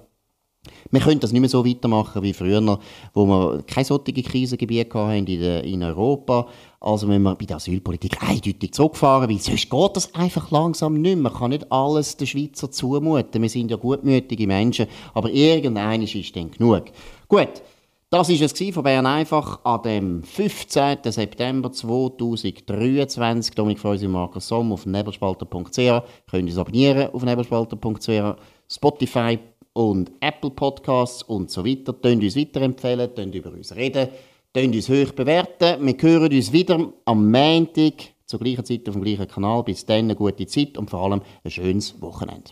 Wir 0.91 0.99
können 1.01 1.19
das 1.19 1.31
nicht 1.31 1.41
mehr 1.41 1.49
so 1.49 1.65
weitermachen 1.65 2.23
wie 2.23 2.33
früher, 2.33 2.79
wo 3.13 3.25
wir 3.25 3.63
keine 3.63 3.85
solche 3.85 4.13
Krisengebiete 4.13 4.97
hatten 4.97 5.27
in, 5.27 5.41
in 5.41 5.83
Europa. 5.83 6.47
Also 6.79 7.07
müssen 7.07 7.23
wir 7.23 7.35
bei 7.35 7.45
der 7.45 7.57
Asylpolitik 7.57 8.21
eindeutig 8.21 8.73
zurückfahren, 8.73 9.29
weil 9.29 9.39
sonst 9.39 9.69
geht 9.69 9.95
das 9.95 10.13
einfach 10.15 10.51
langsam 10.51 10.93
nicht 10.93 11.15
mehr. 11.15 11.17
Man 11.17 11.33
kann 11.33 11.51
nicht 11.51 11.71
alles 11.71 12.17
den 12.17 12.27
Schweizer 12.27 12.71
zumuten. 12.71 13.41
Wir 13.41 13.49
sind 13.49 13.71
ja 13.71 13.77
gutmütige 13.77 14.47
Menschen, 14.47 14.87
aber 15.13 15.29
irgendeiner 15.31 16.03
ist 16.03 16.35
dann 16.35 16.51
genug. 16.51 16.85
Gut, 17.27 17.61
das 18.15 18.29
war 18.29 18.45
es 18.45 18.73
von 18.73 18.83
Bern 18.83 19.05
einfach 19.05 19.59
an 19.65 19.81
dem 19.81 20.23
15. 20.23 20.99
September 21.03 21.69
2023. 21.69 23.53
Dominik 23.53 23.77
Freusi 23.77 24.05
und 24.05 24.13
Markus 24.13 24.47
Somm 24.47 24.71
auf 24.71 24.85
nebelspalter.ch. 24.85 25.75
Könnt 26.31 26.49
ihr 26.49 26.57
abonnieren 26.57 27.09
auf 27.11 27.25
nebelspalter.ch. 27.25 28.39
Spotify 28.71 29.37
und 29.73 30.13
Apple 30.21 30.51
Podcasts 30.51 31.23
und 31.23 31.51
so 31.51 31.65
weiter. 31.65 31.91
Könnt 31.91 32.23
uns 32.23 32.37
weiterempfehlen, 32.37 33.13
könnt 33.13 33.35
über 33.35 33.51
uns 33.51 33.75
reden, 33.75 34.07
könnt 34.53 34.73
uns 34.73 34.87
hoch 34.87 35.11
bewerten. 35.11 35.85
Wir 35.85 35.95
hören 35.99 36.31
uns 36.31 36.53
wieder 36.53 36.93
am 37.03 37.29
Montag 37.29 37.95
zur 38.25 38.39
gleichen 38.39 38.63
Zeit 38.63 38.87
auf 38.87 38.95
dem 38.95 39.03
gleichen 39.03 39.27
Kanal. 39.27 39.61
Bis 39.63 39.85
dann 39.85 40.05
eine 40.05 40.15
gute 40.15 40.47
Zeit 40.47 40.77
und 40.77 40.89
vor 40.89 41.01
allem 41.01 41.21
ein 41.43 41.51
schönes 41.51 42.01
Wochenende. 42.01 42.51